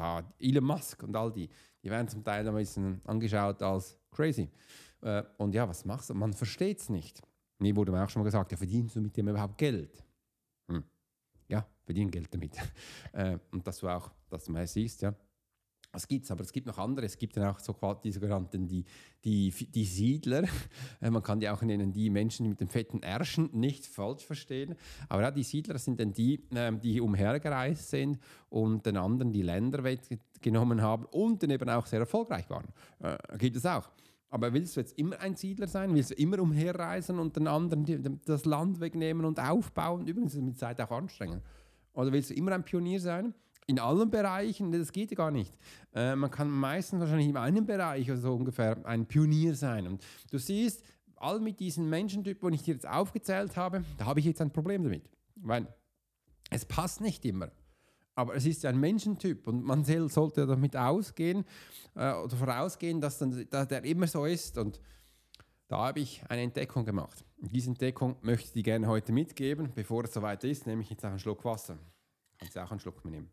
da 0.00 0.22
Elon 0.38 0.64
Musk 0.64 1.02
und 1.02 1.14
all 1.14 1.30
die, 1.30 1.48
die 1.82 1.90
werden 1.90 2.08
zum 2.08 2.24
Teil 2.24 2.46
ein 2.46 2.54
bisschen 2.54 3.00
angeschaut 3.04 3.62
als 3.62 3.98
crazy. 4.10 4.50
Äh, 5.02 5.22
und 5.36 5.54
ja, 5.54 5.68
was 5.68 5.84
machst 5.84 6.10
du? 6.10 6.14
Man 6.14 6.32
versteht 6.32 6.80
es 6.80 6.88
nicht. 6.88 7.22
Mir 7.58 7.76
wurde 7.76 7.92
mir 7.92 8.02
auch 8.02 8.08
schon 8.08 8.20
mal 8.20 8.24
gesagt, 8.24 8.50
ja, 8.52 8.56
verdienst 8.56 8.96
du 8.96 9.00
mit 9.00 9.16
dem 9.16 9.28
überhaupt 9.28 9.58
Geld? 9.58 10.02
Hm. 10.68 10.84
Ja, 11.48 11.66
verdienen 11.84 12.10
Geld 12.10 12.32
damit. 12.32 12.56
äh, 13.12 13.38
und 13.50 13.66
dass 13.66 13.78
du 13.78 13.88
auch, 13.88 14.10
dass 14.30 14.44
du 14.44 14.52
mal 14.52 14.66
siehst, 14.66 15.02
ja. 15.02 15.14
Das 15.92 16.06
gibt 16.06 16.24
es, 16.24 16.30
aber 16.30 16.42
es 16.42 16.52
gibt 16.52 16.66
noch 16.66 16.78
andere. 16.78 17.06
Es 17.06 17.18
gibt 17.18 17.36
dann 17.36 17.44
auch 17.44 17.58
so 17.58 17.74
die 18.04 18.12
sogenannten 18.12 18.66
die, 18.66 18.84
die, 19.24 19.50
die 19.50 19.84
Siedler. 19.84 20.44
Äh, 21.00 21.10
man 21.10 21.22
kann 21.22 21.40
die 21.40 21.48
auch 21.48 21.62
nennen, 21.62 21.92
die 21.92 22.10
Menschen 22.10 22.48
mit 22.48 22.60
den 22.60 22.68
fetten 22.68 23.02
Ärschen, 23.02 23.48
nicht 23.52 23.86
falsch 23.86 24.24
verstehen. 24.24 24.74
Aber 25.08 25.22
ja, 25.22 25.30
die 25.30 25.42
Siedler 25.42 25.78
sind 25.78 25.98
dann 25.98 26.12
die, 26.12 26.44
ähm, 26.54 26.80
die 26.80 27.00
umhergereist 27.00 27.90
sind 27.90 28.18
und 28.50 28.84
den 28.84 28.96
anderen 28.96 29.32
die 29.32 29.42
Länder 29.42 29.82
weggenommen 29.82 30.82
haben 30.82 31.06
und 31.06 31.42
dann 31.42 31.50
eben 31.50 31.68
auch 31.70 31.86
sehr 31.86 32.00
erfolgreich 32.00 32.48
waren. 32.50 32.68
Äh, 33.00 33.16
gibt 33.38 33.56
es 33.56 33.64
auch. 33.64 33.88
Aber 34.30 34.52
willst 34.52 34.76
du 34.76 34.80
jetzt 34.80 34.96
immer 34.98 35.18
ein 35.20 35.34
Siedler 35.36 35.66
sein? 35.66 35.94
Willst 35.94 36.10
du 36.10 36.14
immer 36.14 36.38
umherreisen 36.38 37.18
und 37.18 37.34
den 37.34 37.48
anderen 37.48 38.20
das 38.24 38.44
Land 38.44 38.80
wegnehmen 38.80 39.24
und 39.24 39.40
aufbauen? 39.40 40.06
Übrigens 40.06 40.34
ist 40.34 40.38
es 40.38 40.44
mit 40.44 40.58
Zeit 40.58 40.80
auch 40.80 40.90
anstrengend. 40.90 41.42
Oder 41.94 42.12
willst 42.12 42.30
du 42.30 42.34
immer 42.34 42.52
ein 42.52 42.64
Pionier 42.64 43.00
sein? 43.00 43.34
In 43.66 43.78
allen 43.78 44.10
Bereichen, 44.10 44.72
das 44.72 44.92
geht 44.92 45.10
ja 45.10 45.16
gar 45.16 45.30
nicht. 45.30 45.56
Äh, 45.94 46.16
man 46.16 46.30
kann 46.30 46.50
meistens 46.50 47.00
wahrscheinlich 47.00 47.28
in 47.28 47.36
einem 47.36 47.66
Bereich 47.66 48.10
oder 48.10 48.20
so 48.20 48.34
ungefähr 48.34 48.84
ein 48.84 49.06
Pionier 49.06 49.54
sein. 49.54 49.86
Und 49.86 50.02
du 50.30 50.38
siehst, 50.38 50.84
all 51.16 51.38
mit 51.38 51.60
diesen 51.60 51.88
Menschentypen, 51.88 52.50
die 52.50 52.56
ich 52.56 52.62
dir 52.62 52.74
jetzt 52.74 52.88
aufgezählt 52.88 53.56
habe, 53.56 53.84
da 53.98 54.06
habe 54.06 54.20
ich 54.20 54.26
jetzt 54.26 54.40
ein 54.40 54.50
Problem 54.50 54.82
damit. 54.82 55.08
Weil 55.36 55.68
es 56.50 56.64
passt 56.64 57.00
nicht 57.00 57.24
immer. 57.24 57.50
Aber 58.14 58.34
es 58.34 58.44
ist 58.44 58.64
ja 58.64 58.70
ein 58.70 58.80
Menschentyp 58.80 59.46
und 59.46 59.62
man 59.62 59.84
sollte 59.84 60.46
damit 60.46 60.76
ausgehen 60.76 61.44
äh, 61.94 62.12
oder 62.12 62.36
vorausgehen, 62.36 63.00
dass, 63.00 63.18
dann, 63.18 63.46
dass 63.48 63.68
der 63.68 63.84
immer 63.84 64.06
so 64.06 64.24
ist. 64.24 64.58
Und 64.58 64.80
da 65.68 65.78
habe 65.86 66.00
ich 66.00 66.22
eine 66.28 66.42
Entdeckung 66.42 66.84
gemacht. 66.84 67.24
Und 67.40 67.52
diese 67.52 67.70
Entdeckung 67.70 68.16
möchte 68.22 68.46
ich 68.48 68.52
dir 68.52 68.62
gerne 68.64 68.88
heute 68.88 69.12
mitgeben. 69.12 69.70
Bevor 69.74 70.04
es 70.04 70.12
soweit 70.12 70.42
ist, 70.44 70.66
nehme 70.66 70.82
ich 70.82 70.90
jetzt 70.90 71.04
auch 71.04 71.10
einen 71.10 71.18
Schluck 71.18 71.44
Wasser. 71.44 71.78
Kannst 72.38 72.56
du 72.56 72.64
auch 72.64 72.70
einen 72.70 72.80
Schluck 72.80 73.04
nehmen. 73.04 73.30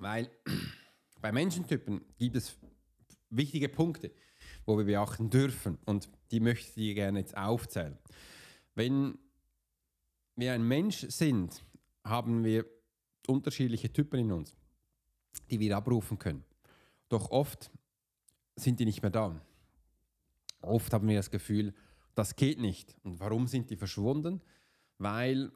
Weil 0.00 0.30
bei 1.20 1.30
Menschentypen 1.30 2.00
gibt 2.18 2.36
es 2.36 2.56
wichtige 3.28 3.68
Punkte, 3.68 4.10
wo 4.66 4.76
wir 4.76 4.84
beachten 4.84 5.30
dürfen 5.30 5.78
und 5.84 6.08
die 6.30 6.40
möchte 6.40 6.80
ich 6.80 6.94
gerne 6.94 7.20
jetzt 7.20 7.36
aufzählen. 7.36 7.96
Wenn 8.74 9.18
wir 10.36 10.54
ein 10.54 10.66
Mensch 10.66 11.06
sind, 11.08 11.62
haben 12.04 12.44
wir 12.44 12.64
unterschiedliche 13.26 13.92
Typen 13.92 14.20
in 14.20 14.32
uns, 14.32 14.56
die 15.50 15.60
wir 15.60 15.76
abrufen 15.76 16.18
können. 16.18 16.44
Doch 17.08 17.30
oft 17.30 17.70
sind 18.56 18.80
die 18.80 18.84
nicht 18.84 19.02
mehr 19.02 19.10
da. 19.10 19.40
Oft 20.62 20.92
haben 20.92 21.08
wir 21.08 21.16
das 21.16 21.30
Gefühl, 21.30 21.74
das 22.14 22.36
geht 22.36 22.58
nicht. 22.58 22.96
Und 23.02 23.20
warum 23.20 23.46
sind 23.46 23.70
die 23.70 23.76
verschwunden? 23.76 24.40
Weil 24.98 25.52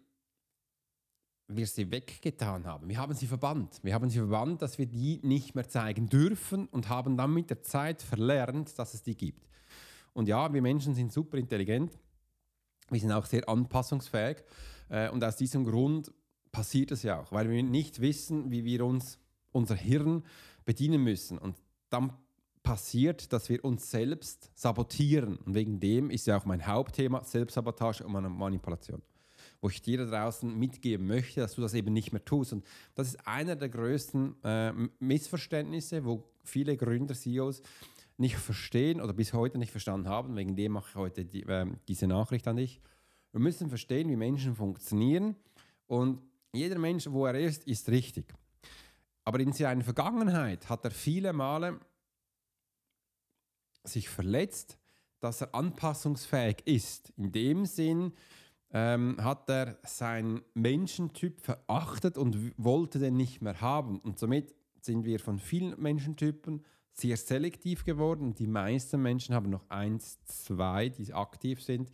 wir 1.48 1.66
sie 1.66 1.90
weggetan 1.90 2.64
haben. 2.64 2.88
Wir 2.88 2.98
haben 2.98 3.14
sie 3.14 3.26
verbannt. 3.26 3.80
Wir 3.82 3.94
haben 3.94 4.08
sie 4.08 4.18
verbannt, 4.18 4.62
dass 4.62 4.78
wir 4.78 4.86
die 4.86 5.20
nicht 5.22 5.54
mehr 5.54 5.68
zeigen 5.68 6.08
dürfen 6.08 6.66
und 6.68 6.88
haben 6.88 7.16
dann 7.16 7.34
mit 7.34 7.50
der 7.50 7.62
Zeit 7.62 8.02
verlernt, 8.02 8.78
dass 8.78 8.94
es 8.94 9.02
die 9.02 9.16
gibt. 9.16 9.46
Und 10.14 10.28
ja, 10.28 10.52
wir 10.52 10.62
Menschen 10.62 10.94
sind 10.94 11.12
super 11.12 11.36
intelligent. 11.36 11.98
Wir 12.88 13.00
sind 13.00 13.12
auch 13.12 13.26
sehr 13.26 13.48
anpassungsfähig. 13.48 14.38
Äh, 14.88 15.10
und 15.10 15.22
aus 15.22 15.36
diesem 15.36 15.64
Grund 15.64 16.12
passiert 16.52 16.92
es 16.92 17.02
ja 17.02 17.20
auch, 17.20 17.32
weil 17.32 17.50
wir 17.50 17.62
nicht 17.62 18.00
wissen, 18.00 18.50
wie 18.50 18.64
wir 18.64 18.84
uns 18.84 19.18
unser 19.52 19.74
Hirn 19.74 20.22
bedienen 20.64 21.02
müssen. 21.02 21.36
Und 21.36 21.56
dann 21.90 22.12
passiert, 22.62 23.32
dass 23.32 23.48
wir 23.50 23.62
uns 23.64 23.90
selbst 23.90 24.50
sabotieren. 24.54 25.36
Und 25.36 25.54
wegen 25.54 25.80
dem 25.80 26.10
ist 26.10 26.26
ja 26.26 26.38
auch 26.38 26.46
mein 26.46 26.66
Hauptthema 26.66 27.22
Selbstsabotage 27.22 28.04
und 28.04 28.12
Manipulation 28.12 29.02
wo 29.64 29.70
ich 29.70 29.80
dir 29.80 29.96
da 29.96 30.04
draußen 30.04 30.58
mitgeben 30.58 31.06
möchte, 31.06 31.40
dass 31.40 31.54
du 31.54 31.62
das 31.62 31.72
eben 31.72 31.94
nicht 31.94 32.12
mehr 32.12 32.22
tust. 32.22 32.52
Und 32.52 32.66
das 32.94 33.08
ist 33.08 33.26
einer 33.26 33.56
der 33.56 33.70
größten 33.70 34.44
äh, 34.44 34.72
Missverständnisse, 34.98 36.04
wo 36.04 36.22
viele 36.42 36.76
Gründer, 36.76 37.14
CEOs 37.14 37.62
nicht 38.18 38.36
verstehen 38.36 39.00
oder 39.00 39.14
bis 39.14 39.32
heute 39.32 39.56
nicht 39.56 39.70
verstanden 39.70 40.06
haben. 40.06 40.36
Wegen 40.36 40.54
dem 40.54 40.72
mache 40.72 40.90
ich 40.90 40.94
heute 40.96 41.24
die, 41.24 41.44
äh, 41.44 41.64
diese 41.88 42.06
Nachricht 42.06 42.46
an 42.46 42.56
dich. 42.56 42.82
Wir 43.32 43.40
müssen 43.40 43.70
verstehen, 43.70 44.10
wie 44.10 44.16
Menschen 44.16 44.54
funktionieren 44.54 45.34
und 45.86 46.20
jeder 46.52 46.78
Mensch, 46.78 47.06
wo 47.08 47.24
er 47.24 47.40
ist, 47.40 47.66
ist 47.66 47.88
richtig. 47.88 48.34
Aber 49.24 49.40
in 49.40 49.54
seiner 49.54 49.82
Vergangenheit 49.82 50.68
hat 50.68 50.84
er 50.84 50.90
viele 50.90 51.32
Male 51.32 51.80
sich 53.82 54.10
verletzt, 54.10 54.76
dass 55.20 55.40
er 55.40 55.54
anpassungsfähig 55.54 56.66
ist. 56.66 57.14
In 57.16 57.32
dem 57.32 57.64
Sinn, 57.64 58.12
ähm, 58.74 59.16
hat 59.22 59.48
er 59.48 59.78
seinen 59.84 60.42
Menschentyp 60.52 61.40
verachtet 61.40 62.18
und 62.18 62.52
wollte 62.58 62.98
den 62.98 63.16
nicht 63.16 63.40
mehr 63.40 63.60
haben. 63.60 64.00
Und 64.00 64.18
somit 64.18 64.52
sind 64.80 65.04
wir 65.04 65.20
von 65.20 65.38
vielen 65.38 65.80
Menschentypen 65.80 66.64
sehr 66.92 67.16
selektiv 67.16 67.84
geworden. 67.84 68.34
Die 68.34 68.48
meisten 68.48 69.00
Menschen 69.00 69.34
haben 69.34 69.48
noch 69.48 69.70
eins, 69.70 70.18
zwei, 70.24 70.88
die 70.88 71.14
aktiv 71.14 71.62
sind. 71.62 71.90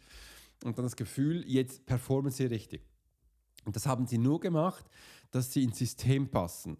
Und 0.65 0.79
dann 0.79 0.87
das 0.87 0.97
Gefühl, 0.97 1.45
jetzt 1.47 1.85
performen 1.85 2.33
sie 2.33 2.47
richtig. 2.47 2.83
Und 3.67 3.77
das 3.77 3.87
haben 3.87 4.07
sie 4.07 4.19
nur 4.19 4.41
gemacht, 4.41 4.87
dass 5.31 5.53
sie 5.53 5.65
ins 5.65 5.79
System 5.79 6.31
passen. 6.31 6.79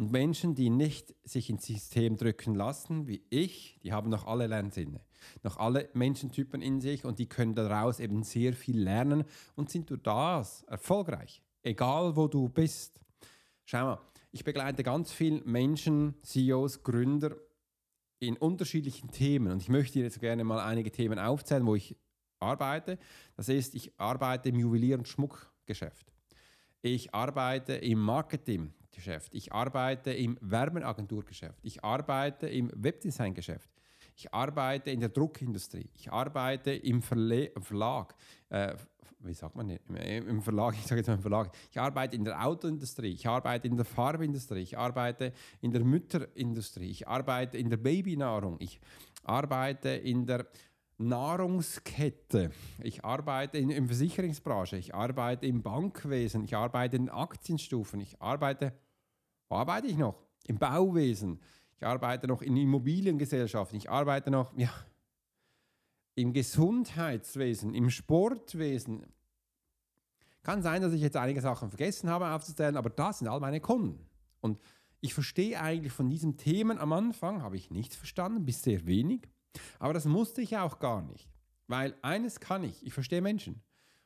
Und 0.00 0.12
Menschen, 0.12 0.54
die 0.54 0.70
nicht 0.70 1.14
sich 1.24 1.50
ins 1.50 1.66
System 1.66 2.16
drücken 2.16 2.54
lassen, 2.54 3.06
wie 3.06 3.22
ich, 3.28 3.78
die 3.82 3.92
haben 3.92 4.08
noch 4.08 4.26
alle 4.26 4.46
Lernsinne, 4.46 5.04
noch 5.42 5.58
alle 5.58 5.90
Menschentypen 5.92 6.62
in 6.62 6.80
sich 6.80 7.04
und 7.04 7.18
die 7.18 7.28
können 7.28 7.54
daraus 7.54 8.00
eben 8.00 8.22
sehr 8.22 8.54
viel 8.54 8.80
lernen 8.80 9.24
und 9.56 9.68
sind 9.68 9.90
durch 9.90 10.00
das 10.00 10.62
erfolgreich, 10.62 11.42
egal 11.62 12.16
wo 12.16 12.28
du 12.28 12.48
bist. 12.48 12.98
Schau 13.66 13.84
mal, 13.84 14.00
ich 14.32 14.42
begleite 14.42 14.82
ganz 14.82 15.12
viele 15.12 15.42
Menschen, 15.44 16.14
CEOs, 16.22 16.82
Gründer 16.82 17.36
in 18.20 18.38
unterschiedlichen 18.38 19.10
Themen 19.10 19.52
und 19.52 19.60
ich 19.60 19.68
möchte 19.68 19.98
dir 19.98 20.04
jetzt 20.04 20.18
gerne 20.18 20.44
mal 20.44 20.60
einige 20.60 20.90
Themen 20.90 21.18
aufzählen, 21.18 21.66
wo 21.66 21.74
ich 21.74 21.94
arbeite. 22.38 22.98
Das 23.36 23.50
ist, 23.50 23.74
ich 23.74 23.92
arbeite 24.00 24.48
im 24.48 24.58
Juwelier- 24.60 24.96
und 24.96 25.08
Schmuckgeschäft. 25.08 26.10
Ich 26.80 27.14
arbeite 27.14 27.74
im 27.74 28.00
Marketing. 28.00 28.72
Geschäft. 29.00 29.34
Ich 29.34 29.50
arbeite 29.50 30.12
im 30.12 30.36
Werbeagenturgeschäft. 30.42 31.58
Ich 31.62 31.82
arbeite 31.82 32.46
im 32.48 32.70
Webdesigngeschäft. 32.74 33.70
Ich 34.14 34.34
arbeite 34.34 34.90
in 34.90 35.00
der 35.00 35.08
Druckindustrie. 35.08 35.88
Ich 35.94 36.12
arbeite 36.12 36.72
im 36.72 37.00
Verle 37.00 37.50
Verlag. 37.58 38.14
Äh, 38.50 38.74
wie 39.20 39.32
sagt 39.32 39.56
man 39.56 39.68
nicht? 39.68 39.80
Im 39.88 40.42
Verlag, 40.42 40.74
ich 40.74 40.86
sage 40.86 41.00
jetzt 41.00 41.08
mal 41.08 41.14
im 41.14 41.22
Verlag. 41.22 41.50
Ich 41.70 41.80
arbeite 41.80 42.14
in 42.14 42.24
der 42.24 42.44
Autoindustrie. 42.44 43.12
Ich 43.12 43.26
arbeite 43.26 43.68
in 43.68 43.76
der 43.76 43.86
Farbindustrie. 43.86 44.60
Ich 44.60 44.76
arbeite 44.76 45.32
in 45.62 45.72
der 45.72 45.82
Mütterindustrie. 45.82 46.90
Ich 46.90 47.08
arbeite 47.08 47.56
in 47.56 47.70
der 47.70 47.78
Babynahrung. 47.78 48.56
Ich 48.60 48.80
arbeite 49.24 49.88
in 49.88 50.26
der 50.26 50.46
Nahrungskette. 50.98 52.50
Ich 52.82 53.02
arbeite 53.02 53.56
in 53.56 53.70
der 53.70 53.82
Versicherungsbranche. 53.82 54.76
Ich 54.76 54.94
arbeite 54.94 55.46
im 55.46 55.62
Bankwesen. 55.62 56.44
Ich 56.44 56.54
arbeite 56.54 56.96
in 56.96 57.08
Aktienstufen. 57.08 58.02
Ich 58.02 58.20
arbeite 58.20 58.74
arbeite 59.50 59.86
ich 59.88 59.96
noch? 59.96 60.16
Im 60.46 60.58
Bauwesen. 60.58 61.40
Ich 61.76 61.86
arbeite 61.86 62.26
noch 62.26 62.42
in 62.42 62.56
Immobiliengesellschaften. 62.56 63.76
Ich 63.78 63.90
arbeite 63.90 64.30
noch 64.30 64.56
ja, 64.56 64.70
im 66.14 66.32
Gesundheitswesen, 66.32 67.74
im 67.74 67.90
Sportwesen. 67.90 69.06
Kann 70.42 70.62
sein, 70.62 70.82
dass 70.82 70.92
ich 70.92 71.00
jetzt 71.00 71.16
einige 71.16 71.40
Sachen 71.40 71.70
vergessen 71.70 72.08
habe 72.08 72.28
aufzustellen, 72.28 72.76
aber 72.76 72.90
das 72.90 73.18
sind 73.18 73.28
all 73.28 73.40
meine 73.40 73.60
Kunden. 73.60 74.06
Und 74.40 74.58
ich 75.00 75.14
verstehe 75.14 75.60
eigentlich 75.60 75.92
von 75.92 76.08
diesen 76.08 76.36
Themen 76.36 76.78
am 76.78 76.92
Anfang, 76.92 77.42
habe 77.42 77.56
ich 77.56 77.70
nichts 77.70 77.96
verstanden, 77.96 78.44
bis 78.44 78.62
sehr 78.62 78.86
wenig. 78.86 79.28
Aber 79.78 79.92
das 79.92 80.04
musste 80.04 80.42
ich 80.42 80.56
auch 80.56 80.78
gar 80.78 81.02
nicht. 81.02 81.28
Weil 81.66 81.94
eines 82.02 82.40
kann 82.40 82.64
ich, 82.64 82.84
ich 82.84 82.92
verstehe 82.92 83.22
Menschen. 83.22 83.62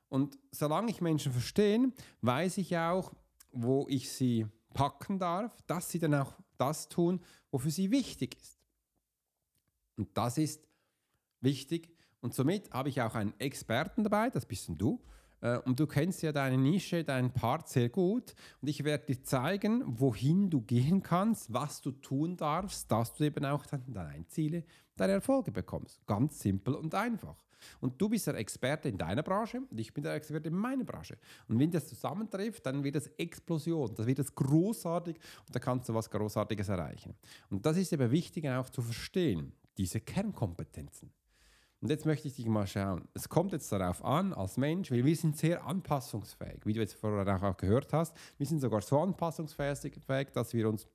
Und 0.08 0.38
solange 0.50 0.90
ich 0.90 1.00
Menschen 1.00 1.32
verstehe, 1.32 1.92
weiß 2.20 2.58
ich 2.58 2.76
auch, 2.76 3.12
wo 3.50 3.86
ich 3.88 4.10
sie 4.12 4.46
packen 4.74 5.18
darf, 5.18 5.62
dass 5.62 5.90
sie 5.90 5.98
dann 5.98 6.14
auch 6.14 6.34
das 6.58 6.88
tun, 6.90 7.20
wofür 7.50 7.70
sie 7.70 7.90
wichtig 7.90 8.36
ist. 8.38 8.58
Und 9.96 10.16
das 10.16 10.36
ist 10.36 10.68
wichtig. 11.40 11.90
Und 12.20 12.34
somit 12.34 12.70
habe 12.72 12.90
ich 12.90 13.00
auch 13.00 13.14
einen 13.14 13.38
Experten 13.38 14.04
dabei, 14.04 14.28
das 14.28 14.44
bist 14.44 14.68
du. 14.68 15.02
Äh, 15.40 15.58
und 15.58 15.78
du 15.78 15.86
kennst 15.86 16.22
ja 16.22 16.32
deine 16.32 16.58
Nische, 16.58 17.04
deinen 17.04 17.32
Part 17.32 17.68
sehr 17.68 17.88
gut. 17.88 18.34
Und 18.60 18.68
ich 18.68 18.82
werde 18.82 19.06
dir 19.06 19.22
zeigen, 19.22 19.82
wohin 19.86 20.50
du 20.50 20.60
gehen 20.62 21.02
kannst, 21.02 21.52
was 21.52 21.80
du 21.80 21.92
tun 21.92 22.36
darfst, 22.36 22.90
dass 22.90 23.14
du 23.14 23.24
eben 23.24 23.44
auch 23.44 23.64
deine 23.66 24.26
Ziele, 24.28 24.64
deine 24.96 25.12
Erfolge 25.12 25.52
bekommst. 25.52 26.04
Ganz 26.06 26.40
simpel 26.40 26.74
und 26.74 26.94
einfach. 26.94 27.43
Und 27.80 28.00
du 28.00 28.08
bist 28.08 28.26
der 28.26 28.34
Experte 28.34 28.88
in 28.88 28.98
deiner 28.98 29.22
Branche 29.22 29.62
und 29.70 29.78
ich 29.78 29.92
bin 29.92 30.04
der 30.04 30.14
Experte 30.14 30.48
in 30.48 30.54
meiner 30.54 30.84
Branche. 30.84 31.16
Und 31.48 31.58
wenn 31.58 31.70
das 31.70 31.88
zusammentrifft, 31.88 32.64
dann 32.66 32.82
wird 32.82 32.96
das 32.96 33.08
Explosion, 33.18 33.94
das 33.94 34.06
wird 34.06 34.18
das 34.18 34.34
großartig 34.34 35.16
und 35.46 35.54
da 35.54 35.58
kannst 35.58 35.88
du 35.88 35.94
was 35.94 36.10
Großartiges 36.10 36.68
erreichen. 36.68 37.14
Und 37.50 37.64
das 37.64 37.76
ist 37.76 37.92
eben 37.92 38.10
wichtig 38.10 38.48
auch 38.48 38.70
zu 38.70 38.82
verstehen, 38.82 39.52
diese 39.76 40.00
Kernkompetenzen. 40.00 41.10
Und 41.84 41.90
jetzt 41.90 42.06
möchte 42.06 42.28
ich 42.28 42.34
dich 42.34 42.46
mal 42.46 42.66
schauen. 42.66 43.06
Es 43.12 43.28
kommt 43.28 43.52
jetzt 43.52 43.70
darauf 43.70 44.02
an, 44.02 44.32
als 44.32 44.56
Mensch, 44.56 44.90
weil 44.90 45.04
wir 45.04 45.14
sind 45.14 45.36
sehr 45.36 45.66
anpassungsfähig, 45.66 46.64
wie 46.64 46.72
du 46.72 46.80
jetzt 46.80 46.94
vorher 46.94 47.42
auch 47.42 47.56
gehört 47.58 47.92
hast. 47.92 48.16
Wir 48.38 48.46
sind 48.46 48.60
sogar 48.60 48.80
so 48.80 48.98
anpassungsfähig, 49.00 50.32
dass 50.32 50.54
wir 50.54 50.66
uns 50.66 50.88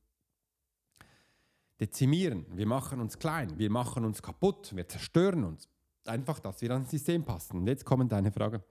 dezimieren. 1.79 2.45
Wir 2.51 2.65
machen 2.65 2.99
uns 2.99 3.19
klein, 3.19 3.57
wir 3.59 3.69
machen 3.69 4.03
uns 4.03 4.21
kaputt, 4.21 4.75
wir 4.75 4.87
zerstören 4.87 5.43
uns. 5.43 5.69
Einfach, 6.05 6.39
dass 6.39 6.61
wir 6.61 6.71
ans 6.71 6.89
System 6.89 7.23
passen. 7.23 7.57
Und 7.57 7.67
jetzt 7.67 7.85
kommt 7.85 8.11
eine 8.13 8.31
Frage, 8.31 8.63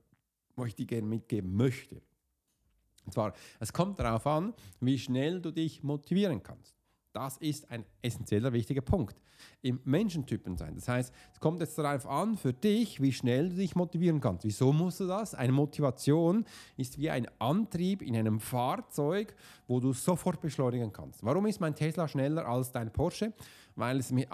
wo 0.57 0.65
ich 0.65 0.75
dir 0.75 0.87
gerne 0.87 1.07
mitgeben 1.07 1.55
möchte. 1.55 2.03
Und 3.05 3.13
zwar, 3.13 3.33
es 3.59 3.73
kommt 3.73 3.99
darauf 3.99 4.27
an, 4.27 4.55
wie 4.81 4.99
schnell 4.99 5.41
du 5.41 5.51
dich 5.51 5.83
motivieren 5.83 6.43
kannst. 6.43 6.78
Das 7.13 7.37
ist 7.39 7.71
ein 7.71 7.85
essentieller 8.03 8.53
wichtiger 8.53 8.83
Punkt 8.83 9.17
im 9.63 9.81
Menschentypen 9.85 10.57
sein. 10.57 10.75
Das 10.75 10.89
heißt, 10.89 11.15
es 11.33 11.41
kommt 11.41 11.61
jetzt 11.61 11.79
darauf 11.79 12.07
an, 12.07 12.37
für 12.37 12.53
dich, 12.53 13.01
wie 13.01 13.13
schnell 13.13 13.49
du 13.51 13.57
dich 13.57 13.77
motivieren 13.77 14.21
kannst. 14.21 14.45
Wieso 14.45 14.73
musst 14.73 15.01
du 15.01 15.07
das? 15.07 15.35
Eine 15.35 15.53
Motivation 15.53 16.45
ist 16.77 16.99
wie 16.99 17.11
ein 17.11 17.27
Antrieb 17.39 18.03
in 18.03 18.17
einem 18.17 18.41
Fahrzeug, 18.41 19.35
wo 19.67 19.81
du 19.81 19.93
sofort 19.93 20.41
beschleunigen 20.41 20.93
kannst. 20.93 21.25
Warum 21.25 21.47
ist 21.47 21.61
mein 21.61 21.75
Tesla 21.75 22.09
schneller 22.09 22.47
als 22.47 22.73
dein 22.73 22.93
Porsche? 22.93 23.33
Weil 23.75 23.99
es 23.99 24.11
einen 24.11 24.29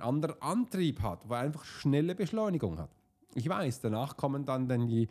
anderen 0.00 0.42
Antrieb 0.42 1.00
hat, 1.00 1.28
weil 1.28 1.46
einfach 1.46 1.64
schnelle 1.64 2.14
Beschleunigung 2.14 2.78
hat. 2.78 2.90
Ich 3.34 3.48
weiß, 3.48 3.80
danach 3.80 4.16
kommen 4.16 4.44
dann, 4.44 4.68
dann 4.68 4.86
die, 4.86 5.08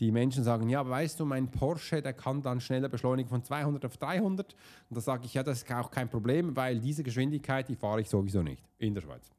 die 0.00 0.10
Menschen 0.10 0.44
sagen, 0.44 0.68
ja, 0.68 0.86
weißt 0.88 1.20
du, 1.20 1.24
mein 1.24 1.50
Porsche, 1.50 2.02
der 2.02 2.12
kann 2.12 2.42
dann 2.42 2.60
schneller 2.60 2.88
beschleunigen 2.88 3.28
von 3.28 3.44
200 3.44 3.84
auf 3.84 3.96
300. 3.96 4.54
Und 4.90 4.96
da 4.96 5.00
sage 5.00 5.26
ich, 5.26 5.34
ja, 5.34 5.42
das 5.42 5.62
ist 5.62 5.72
auch 5.72 5.90
kein 5.90 6.08
Problem, 6.08 6.56
weil 6.56 6.80
diese 6.80 7.02
Geschwindigkeit, 7.02 7.68
die 7.68 7.76
fahre 7.76 8.00
ich 8.00 8.08
sowieso 8.08 8.42
nicht 8.42 8.62
in 8.78 8.94
der 8.94 9.02
Schweiz. 9.02 9.30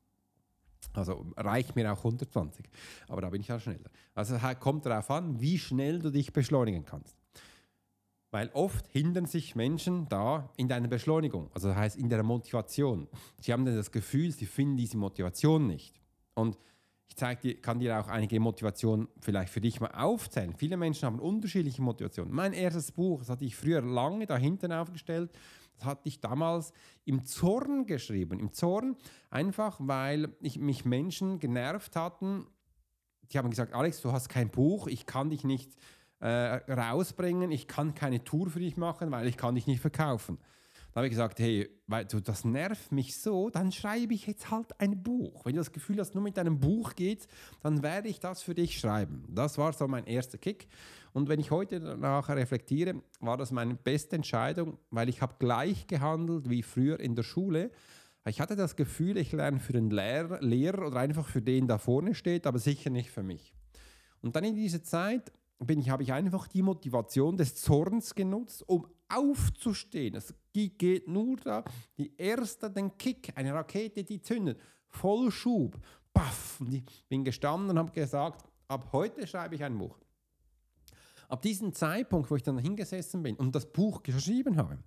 Also 0.94 1.26
reicht 1.38 1.76
mir 1.76 1.92
auch 1.92 1.98
120, 1.98 2.66
aber 3.08 3.22
da 3.22 3.30
bin 3.30 3.42
ich 3.42 3.48
ja 3.48 3.60
schneller. 3.60 3.90
Also 4.14 4.38
kommt 4.60 4.86
darauf 4.86 5.10
an, 5.10 5.40
wie 5.40 5.58
schnell 5.58 6.00
du 6.00 6.12
dich 6.12 6.34
beschleunigen 6.34 6.86
kannst. 6.86 7.18
Weil 8.32 8.50
oft 8.54 8.88
hindern 8.88 9.26
sich 9.26 9.56
Menschen 9.56 10.08
da 10.10 10.50
in 10.58 10.68
deiner 10.68 10.88
Beschleunigung, 10.88 11.50
also 11.54 11.70
das 11.70 11.78
heißt 11.78 11.98
in 11.98 12.10
der 12.10 12.24
Motivation. 12.24 13.08
Sie 13.40 13.54
haben 13.54 13.64
dann 13.66 13.76
das 13.76 13.92
Gefühl, 13.92 14.32
sie 14.32 14.46
finden 14.46 14.76
diese 14.76 14.98
Motivation 14.98 15.68
nicht. 15.68 16.00
Und 16.34 16.58
ich 17.08 17.16
zeig 17.16 17.42
dir, 17.42 17.62
kann 17.62 17.80
dir 17.80 18.00
auch 18.00 18.08
einige 18.08 18.40
Motivationen 18.40 19.08
vielleicht 19.20 19.52
für 19.52 19.62
dich 19.62 19.80
mal 19.80 19.92
aufzählen. 19.92 20.56
Viele 20.56 20.78
Menschen 20.78 21.06
haben 21.06 21.20
unterschiedliche 21.20 21.82
Motivationen. 21.82 22.34
Mein 22.34 22.54
erstes 22.54 22.92
Buch, 22.92 23.20
das 23.20 23.30
hatte 23.30 23.46
ich 23.46 23.56
früher 23.56 23.82
lange 23.82 24.26
da 24.26 24.38
hinten 24.38 24.72
aufgestellt, 24.72 25.32
das 25.76 25.86
hatte 25.86 26.08
ich 26.08 26.22
damals 26.22 26.74
im 27.06 27.26
Zorn 27.26 27.86
geschrieben. 27.86 28.40
Im 28.40 28.54
Zorn 28.54 28.96
einfach, 29.30 29.78
weil 29.80 30.30
ich, 30.40 30.58
mich 30.58 30.86
Menschen 30.86 31.40
genervt 31.40 31.96
hatten. 31.96 32.48
Die 33.32 33.38
haben 33.38 33.50
gesagt, 33.50 33.74
Alex, 33.74 34.02
du 34.02 34.12
hast 34.12 34.30
kein 34.30 34.50
Buch, 34.50 34.88
ich 34.88 35.06
kann 35.06 35.30
dich 35.30 35.44
nicht 35.44 35.78
äh, 36.20 36.28
rausbringen, 36.72 37.52
ich 37.52 37.68
kann 37.68 37.96
keine 37.96 38.24
Tour 38.24 38.50
für 38.50 38.60
dich 38.60 38.78
machen, 38.78 39.12
weil 39.12 39.28
ich 39.28 39.38
kann 39.38 39.56
dich 39.56 39.68
nicht 39.68 39.82
verkaufen. 39.82 40.38
Da 40.94 41.00
habe 41.00 41.08
ich 41.08 41.12
gesagt, 41.12 41.40
hey, 41.40 41.68
weil 41.88 42.06
du, 42.06 42.20
das 42.20 42.46
nervt 42.46 42.92
mich 42.92 43.18
so, 43.18 43.50
dann 43.50 43.72
schreibe 43.72 44.14
ich 44.14 44.28
jetzt 44.28 44.52
halt 44.52 44.80
ein 44.80 45.02
Buch. 45.02 45.44
Wenn 45.44 45.54
du 45.54 45.60
das 45.60 45.72
Gefühl 45.72 46.00
hast, 46.00 46.14
nur 46.14 46.24
mit 46.24 46.38
einem 46.38 46.60
Buch 46.60 46.94
geht, 46.94 47.28
dann 47.62 47.82
werde 47.82 48.10
ich 48.10 48.20
das 48.20 48.44
für 48.44 48.54
dich 48.54 48.80
schreiben. 48.80 49.26
Das 49.28 49.58
war 49.58 49.74
so 49.74 49.88
mein 49.88 50.06
erster 50.06 50.38
Kick. 50.38 50.68
Und 51.12 51.30
wenn 51.30 51.40
ich 51.40 51.50
heute 51.50 51.80
danach 51.80 52.30
reflektiere, 52.30 53.02
war 53.20 53.38
das 53.38 53.52
meine 53.52 53.74
beste 53.74 54.16
Entscheidung, 54.16 54.78
weil 54.92 55.10
ich 55.10 55.24
habe 55.24 55.34
gleich 55.40 55.88
gehandelt 55.88 56.48
wie 56.52 56.62
früher 56.62 57.00
in 57.00 57.16
der 57.16 57.24
Schule. 57.24 57.72
Ich 58.28 58.40
hatte 58.40 58.56
das 58.56 58.76
Gefühl, 58.76 59.18
ich 59.18 59.32
lerne 59.32 59.60
für 59.60 59.74
den 59.74 59.90
Lehrer, 59.90 60.42
Lehrer 60.42 60.88
oder 60.88 61.00
einfach 61.00 61.28
für 61.28 61.42
den 61.42 61.68
da 61.68 61.80
vorne 61.80 62.14
steht, 62.14 62.46
aber 62.46 62.60
sicher 62.60 62.92
nicht 62.92 63.10
für 63.10 63.24
mich. 63.24 63.56
Und 64.22 64.36
dann 64.36 64.44
in 64.44 64.56
dieser 64.56 64.84
Zeit 64.84 65.32
bin 65.60 65.80
ich, 65.80 65.90
habe 65.90 66.04
ich 66.04 66.12
einfach 66.12 66.48
die 66.48 66.62
Motivation 66.62 67.38
des 67.38 67.56
Zorns 67.56 68.14
genutzt, 68.16 68.64
um 68.68 68.88
aufzustehen. 69.10 70.16
Es 70.16 70.34
geht 70.52 71.08
nur 71.08 71.38
da, 71.38 71.64
die 71.98 72.14
erste, 72.18 72.70
den 72.70 72.98
Kick, 72.98 73.32
eine 73.36 73.54
Rakete, 73.54 74.04
die 74.04 74.22
zündet, 74.22 74.60
Vollschub, 74.88 75.78
baff. 76.14 76.60
Und 76.60 76.74
ich 76.74 77.06
bin 77.08 77.24
gestanden 77.24 77.72
und 77.72 77.80
habe 77.80 77.92
gesagt, 77.92 78.44
ab 78.68 78.90
heute 78.92 79.26
schreibe 79.28 79.56
ich 79.56 79.64
ein 79.64 79.78
Buch. 79.78 79.98
Ab 81.28 81.42
diesem 81.42 81.74
Zeitpunkt, 81.74 82.30
wo 82.30 82.36
ich 82.36 82.44
dann 82.44 82.58
hingesessen 82.58 83.24
bin 83.24 83.36
und 83.36 83.56
das 83.56 83.72
Buch 83.72 84.04
geschrieben 84.04 84.58
habe, 84.58 84.78